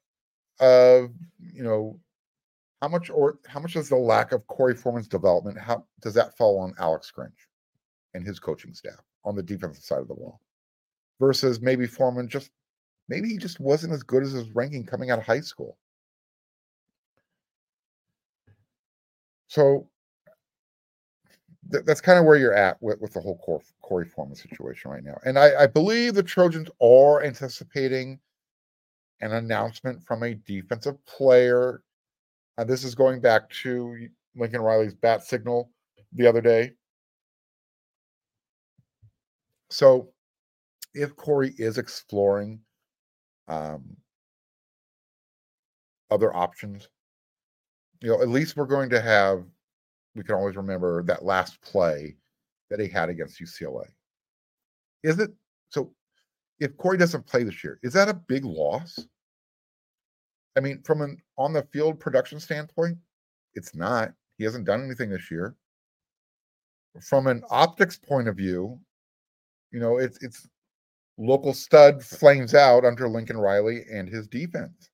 of 0.59 1.11
you 1.39 1.63
know 1.63 1.99
how 2.83 2.89
much 2.89 3.11
or 3.11 3.39
how 3.47 3.61
much 3.61 3.75
does 3.75 3.89
the 3.89 3.97
lack 3.97 4.33
of 4.33 4.47
Korey 4.47 4.79
Foreman's 4.79 5.09
development 5.09 5.59
how 5.59 5.85
does 6.01 6.15
that 6.15 6.37
fall 6.37 6.59
on 6.59 6.75
Alex 6.79 7.13
Grinch 7.17 7.47
and 8.15 8.27
his 8.27 8.39
coaching 8.39 8.75
staff 8.75 9.01
on 9.25 9.37
the 9.37 9.43
defensive 9.43 9.85
side 9.85 10.01
of 10.01 10.09
the 10.09 10.15
ball 10.15 10.41
versus 11.21 11.61
maybe 11.61 11.87
Foreman 11.87 12.29
just 12.29 12.51
maybe 13.09 13.29
he 13.29 13.37
just 13.37 13.61
wasn't 13.61 13.93
as 13.93 14.03
good 14.03 14.23
as 14.23 14.33
his 14.33 14.51
ranking 14.55 14.85
coming 14.85 15.11
out 15.11 15.19
of 15.19 15.27
high 15.27 15.41
school. 15.41 15.77
So 19.51 19.89
th- 21.73 21.85
that's 21.85 22.01
kind 22.01 22.21
of 22.21 22.25
where 22.25 22.37
you're 22.37 22.55
at 22.55 22.81
with, 22.81 23.01
with 23.01 23.13
the 23.15 23.21
whole 23.21 23.41
Korey, 23.45 23.65
Korey 23.83 24.09
Foreman 24.09 24.37
situation 24.37 24.93
right 24.93 25.03
now. 25.03 25.19
And 25.25 25.37
I, 25.37 25.65
I 25.65 25.67
believe 25.67 26.15
the 26.15 26.23
Trojans 26.23 26.69
are 26.81 27.25
anticipating 27.25 28.21
an 29.21 29.33
announcement 29.33 30.05
from 30.05 30.23
a 30.23 30.35
defensive 30.35 31.05
player. 31.05 31.83
And 32.59 32.71
this 32.71 32.85
is 32.85 32.95
going 32.95 33.21
back 33.21 33.51
to 33.65 34.07
Lincoln 34.37 34.61
Riley's 34.61 34.95
bat 34.95 35.25
signal 35.25 35.73
the 36.13 36.29
other 36.29 36.41
day. 36.41 36.75
So 39.69 40.11
if 40.95 41.17
Korey 41.17 41.59
is 41.59 41.77
exploring 41.77 42.61
um, 43.49 43.97
other 46.09 46.35
options, 46.37 46.89
you 48.01 48.11
know, 48.11 48.23
at 48.23 48.29
least 48.29 48.57
we're 48.57 48.67
going 48.67 48.91
to 48.91 49.01
have, 49.01 49.45
we 50.15 50.23
can 50.23 50.35
always 50.35 50.57
remember 50.57 51.03
that 51.05 51.25
last 51.25 51.61
play 51.61 52.17
that 52.71 52.81
he 52.81 52.89
had 52.89 53.09
against 53.09 53.41
UCLA. 53.41 53.87
Is 55.03 55.19
it 55.19 55.31
so? 55.69 55.93
If 56.59 56.77
Korey 56.77 56.99
doesn't 56.99 57.27
play 57.27 57.43
this 57.43 57.65
year, 57.65 57.79
is 57.83 57.93
that 57.95 58.09
a 58.09 58.15
big 58.15 58.45
loss? 58.45 58.99
I 60.57 60.61
mean, 60.61 60.83
from 60.83 61.01
an 61.01 61.19
on 61.39 61.53
the 61.53 61.63
field 61.73 62.01
production 62.01 62.41
standpoint, 62.41 62.99
it's 63.55 63.75
not. 63.75 64.13
He 64.39 64.45
hasn't 64.45 64.67
done 64.67 64.85
anything 64.85 65.11
this 65.11 65.31
year. 65.31 65.55
From 67.03 67.27
an 67.29 67.43
optics 67.51 67.97
point 67.97 68.29
of 68.29 68.37
view, 68.37 68.79
you 69.71 69.81
know, 69.81 69.99
it's 69.99 70.23
it's 70.23 70.49
local 71.19 71.55
stud 71.55 72.03
flames 72.03 72.55
out 72.55 72.85
under 72.85 73.09
Lincoln 73.09 73.39
Riley 73.39 73.85
and 73.93 74.09
his 74.09 74.27
defense. 74.27 74.91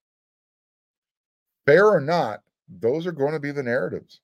Fair 1.67 1.89
or 1.89 2.01
not, 2.01 2.43
those 2.69 3.07
are 3.07 3.13
going 3.13 3.33
to 3.33 3.41
be 3.41 3.53
the 3.53 3.63
narratives. 3.63 4.21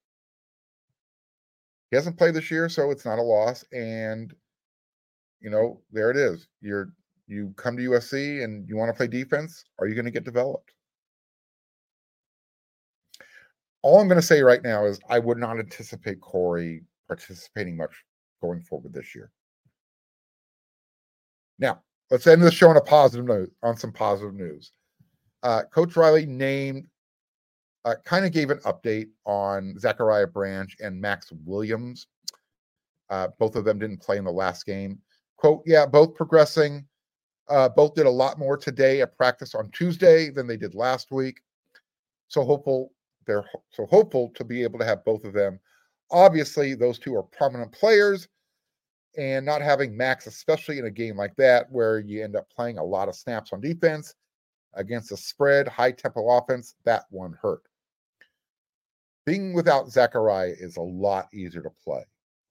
He 1.91 1.97
hasn't 1.97 2.17
played 2.17 2.35
this 2.35 2.51
year, 2.51 2.69
so 2.69 2.91
it's 2.91 3.05
not 3.05 3.19
a 3.19 3.23
loss. 3.23 3.65
And 3.73 4.35
you 5.41 5.51
know, 5.51 5.81
there 5.93 6.11
it 6.11 6.17
is. 6.17 6.49
You're 6.61 6.93
you 7.27 7.53
come 7.57 7.77
to 7.77 7.91
USC 7.91 8.45
and 8.45 8.69
you 8.69 8.77
want 8.77 8.89
to 8.91 8.97
play 8.97 9.07
defense. 9.07 9.65
Are 9.79 9.87
you 9.87 9.95
going 9.95 10.05
to 10.05 10.11
get 10.11 10.25
developed? 10.25 10.73
All 13.83 14.01
I'm 14.01 14.09
going 14.09 14.21
to 14.21 14.27
say 14.27 14.43
right 14.43 14.63
now 14.63 14.85
is 14.85 15.01
I 15.09 15.19
would 15.19 15.39
not 15.39 15.59
anticipate 15.59 16.21
Korey 16.21 16.83
participating 17.09 17.77
much 17.77 17.93
going 18.41 18.61
forward 18.63 18.93
this 18.93 19.15
year. 19.15 19.31
Now, 21.59 21.83
let's 22.11 22.27
end 22.27 22.43
the 22.43 22.51
show 22.51 22.69
on 22.69 22.77
a 22.77 22.81
positive 22.81 23.27
note, 23.27 23.51
on 23.63 23.77
some 23.77 23.93
positive 23.93 24.35
news. 24.35 24.73
Uh, 25.43 25.63
Coach 25.73 25.97
Riley 25.97 26.27
named, 26.27 26.87
uh, 27.85 27.95
kind 28.05 28.25
of 28.25 28.33
gave 28.33 28.51
an 28.51 28.59
update 28.59 29.09
on 29.25 29.79
Zachariah 29.79 30.27
Branch 30.27 30.75
and 30.81 31.01
Max 31.01 31.33
Williams. 31.45 32.07
Uh, 33.11 33.29
both 33.39 33.57
of 33.57 33.65
them 33.65 33.79
didn't 33.79 34.01
play 34.01 34.17
in 34.17 34.25
the 34.25 34.31
last 34.31 34.65
game. 34.65 34.99
Quote, 35.37 35.63
yeah, 35.67 35.85
both 35.85 36.15
progressing. 36.15 36.87
Uh, 37.49 37.69
both 37.69 37.95
did 37.95 38.07
a 38.07 38.11
lot 38.11 38.39
more 38.39 38.57
today 38.57 39.03
at 39.03 39.17
practice 39.17 39.55
on 39.55 39.71
Tuesday 39.73 40.31
than 40.31 40.47
they 40.47 40.57
did 40.57 40.75
last 40.75 41.11
week. 41.11 41.41
So 42.29 42.45
hopeful 42.45 42.93
they're 43.27 43.45
so 43.71 43.87
hopeful 43.87 44.31
to 44.35 44.45
be 44.45 44.63
able 44.63 44.79
to 44.79 44.85
have 44.85 45.05
both 45.05 45.25
of 45.25 45.33
them. 45.33 45.61
Obviously, 46.11 46.75
those 46.75 46.99
two 46.99 47.15
are 47.15 47.23
prominent 47.23 47.73
players, 47.73 48.29
and 49.17 49.45
not 49.45 49.63
having 49.63 49.97
Max, 49.97 50.27
especially 50.27 50.79
in 50.79 50.87
a 50.87 50.91
game 50.91 51.17
like 51.17 51.35
that 51.37 51.71
where 51.71 51.99
you 51.99 52.25
end 52.25 52.37
up 52.37 52.49
playing 52.55 52.79
a 52.79 52.85
lot 52.85 53.09
of 53.09 53.15
snaps 53.15 53.53
on 53.53 53.61
defense 53.61 54.15
against 54.75 55.13
a 55.13 55.17
spread, 55.17 55.69
high 55.69 55.93
tempo 55.93 56.39
offense, 56.39 56.75
that 56.85 57.05
one 57.11 57.37
hurt. 57.41 57.63
Being 59.25 59.55
without 59.55 59.89
Zachariah 59.89 60.55
is 60.59 60.77
a 60.77 60.83
lot 60.83 61.29
easier 61.33 61.63
to 61.63 61.71
play 61.85 62.03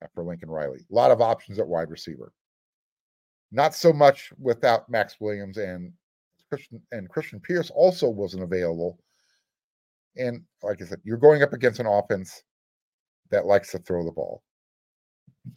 uh, 0.02 0.08
for 0.14 0.24
Lincoln 0.24 0.50
Riley. 0.50 0.80
A 0.90 0.96
lot 0.96 1.12
of 1.12 1.22
options 1.22 1.60
at 1.60 1.68
wide 1.68 1.90
receiver. 1.90 2.32
Not 3.52 3.76
so 3.76 3.92
much 3.92 4.32
without 4.40 4.90
Max 4.90 5.18
Williams 5.20 5.58
and 5.58 5.92
Christian 6.50 6.82
and 6.92 7.10
Christian 7.10 7.40
Pierce 7.40 7.70
also 7.70 8.10
wasn't 8.10 8.44
available. 8.44 9.00
And 10.18 10.44
like 10.64 10.82
I 10.82 10.86
said, 10.86 11.02
you're 11.04 11.18
going 11.18 11.44
up 11.44 11.54
against 11.54 11.80
an 11.80 11.88
offense 11.88 12.44
that 13.30 13.46
likes 13.46 13.72
to 13.72 13.80
throw 13.80 14.06
the 14.06 14.12
ball. 14.12 14.44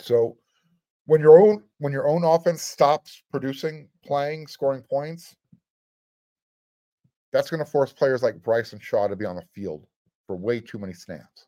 So 0.00 0.36
when 1.06 1.20
your 1.20 1.38
own 1.38 1.62
when 1.78 1.92
your 1.92 2.08
own 2.08 2.24
offense 2.24 2.62
stops 2.62 3.22
producing, 3.30 3.88
playing, 4.04 4.48
scoring 4.48 4.82
points, 4.82 5.36
that's 7.32 7.50
going 7.50 7.64
to 7.64 7.70
force 7.70 7.92
players 7.92 8.22
like 8.22 8.42
Bryson 8.42 8.80
Shaw 8.80 9.06
to 9.06 9.16
be 9.16 9.24
on 9.24 9.36
the 9.36 9.42
field 9.54 9.86
for 10.26 10.36
way 10.36 10.60
too 10.60 10.78
many 10.78 10.92
snaps. 10.92 11.46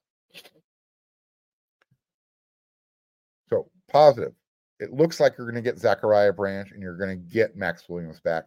So 3.48 3.68
positive. 3.90 4.32
It 4.78 4.92
looks 4.92 5.20
like 5.20 5.36
you're 5.38 5.50
going 5.50 5.62
to 5.62 5.70
get 5.70 5.78
Zachariah 5.78 6.32
Branch 6.32 6.70
and 6.72 6.82
you're 6.82 6.98
going 6.98 7.10
to 7.10 7.34
get 7.34 7.56
Max 7.56 7.88
Williams 7.88 8.20
back, 8.20 8.46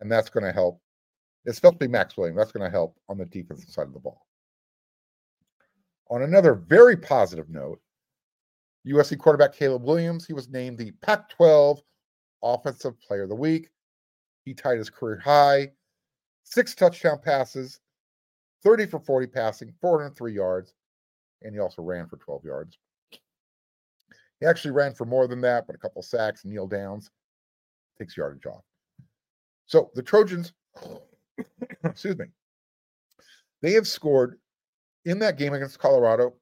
and 0.00 0.10
that's 0.10 0.30
going 0.30 0.44
to 0.44 0.52
help, 0.52 0.80
especially 1.46 1.88
Max 1.88 2.16
Williams. 2.16 2.38
That's 2.38 2.52
going 2.52 2.64
to 2.64 2.70
help 2.70 2.96
on 3.08 3.18
the 3.18 3.24
defensive 3.24 3.70
side 3.70 3.88
of 3.88 3.92
the 3.92 3.98
ball. 3.98 4.26
On 6.10 6.22
another 6.22 6.54
very 6.54 6.96
positive 6.96 7.48
note, 7.48 7.80
USC 8.86 9.18
quarterback 9.18 9.54
Caleb 9.54 9.82
Williams, 9.82 10.26
he 10.26 10.32
was 10.32 10.48
named 10.48 10.78
the 10.78 10.92
Pac 11.02 11.28
12 11.30 11.82
Offensive 12.42 13.00
Player 13.00 13.22
of 13.22 13.30
the 13.30 13.34
Week. 13.34 13.70
He 14.44 14.52
tied 14.52 14.78
his 14.78 14.90
career 14.90 15.18
high, 15.18 15.72
six 16.44 16.74
touchdown 16.74 17.18
passes, 17.24 17.80
30 18.64 18.86
for 18.86 19.00
40 19.00 19.26
passing, 19.28 19.72
403 19.80 20.32
yards, 20.32 20.74
and 21.42 21.54
he 21.54 21.60
also 21.60 21.82
ran 21.82 22.06
for 22.06 22.16
12 22.16 22.44
yards. 22.44 22.78
He 24.40 24.46
actually 24.46 24.72
ran 24.72 24.94
for 24.94 25.04
more 25.04 25.28
than 25.28 25.40
that, 25.42 25.66
but 25.66 25.76
a 25.76 25.78
couple 25.78 26.02
sacks, 26.02 26.44
kneel 26.44 26.66
downs, 26.66 27.10
takes 27.98 28.16
yardage 28.16 28.46
off. 28.46 28.64
So 29.66 29.90
the 29.94 30.02
Trojans, 30.02 30.52
excuse 31.84 32.18
me, 32.18 32.26
they 33.62 33.72
have 33.72 33.86
scored 33.86 34.38
in 35.04 35.18
that 35.20 35.38
game 35.38 35.52
against 35.52 35.78
Colorado 35.78 36.34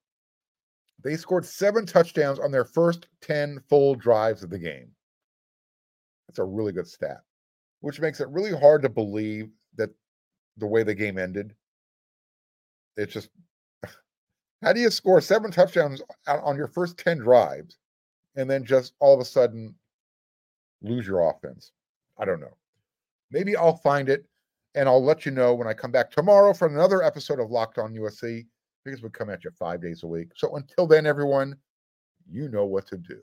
they 1.03 1.17
scored 1.17 1.45
seven 1.45 1.85
touchdowns 1.85 2.39
on 2.39 2.51
their 2.51 2.65
first 2.65 3.09
10 3.23 3.61
full 3.69 3.95
drives 3.95 4.43
of 4.43 4.51
the 4.51 4.59
game. 4.59 4.91
That's 6.29 6.39
a 6.39 6.45
really 6.45 6.73
good 6.73 6.87
stat, 6.87 7.23
which 7.81 8.01
makes 8.01 8.21
it 8.21 8.29
really 8.29 8.57
hard 8.57 8.83
to 8.83 8.89
believe 8.89 9.51
that 9.77 9.91
the 10.59 10.67
way 10.67 10.83
the 10.83 10.95
game 10.95 11.19
ended, 11.19 11.55
it's 12.97 13.13
just 13.13 13.29
how 14.63 14.73
do 14.73 14.81
you 14.81 14.91
score 14.91 15.21
seven 15.21 15.51
touchdowns 15.51 16.03
on 16.29 16.57
your 16.57 16.69
first 16.69 16.97
10 16.99 17.19
drives 17.19 17.79
and 18.37 18.49
then 18.49 18.65
just 18.65 18.95
all 19.01 19.13
of 19.13 19.21
a 19.21 19.25
sudden 19.25 19.75
lose 20.83 21.07
your 21.07 21.29
offense? 21.29 21.73
I 22.19 22.25
don't 22.25 22.41
know. 22.41 22.57
Maybe 23.31 23.57
I'll 23.57 23.77
find 23.77 24.09
it 24.09 24.25
and 24.75 24.89
I'll 24.89 25.05
let 25.05 25.27
you 25.27 25.33
know 25.33 25.55
when 25.55 25.67
I 25.67 25.75
come 25.75 25.91
back 25.91 26.11
tomorrow 26.11 26.53
for 26.55 26.69
another 26.69 27.03
episode 27.03 27.41
of 27.41 27.51
Locked 27.51 27.79
On 27.79 27.93
USC 27.93 28.47
because 28.85 29.03
we 29.03 29.11
come 29.11 29.31
at 29.31 29.45
you 29.45 29.51
five 29.51 29.83
days 29.83 30.03
a 30.03 30.07
week. 30.07 30.29
So 30.37 30.57
until 30.57 30.87
then, 30.87 31.07
everyone, 31.07 31.57
you 32.31 32.49
know 32.49 32.65
what 32.65 32.87
to 32.89 32.97
do. 32.97 33.21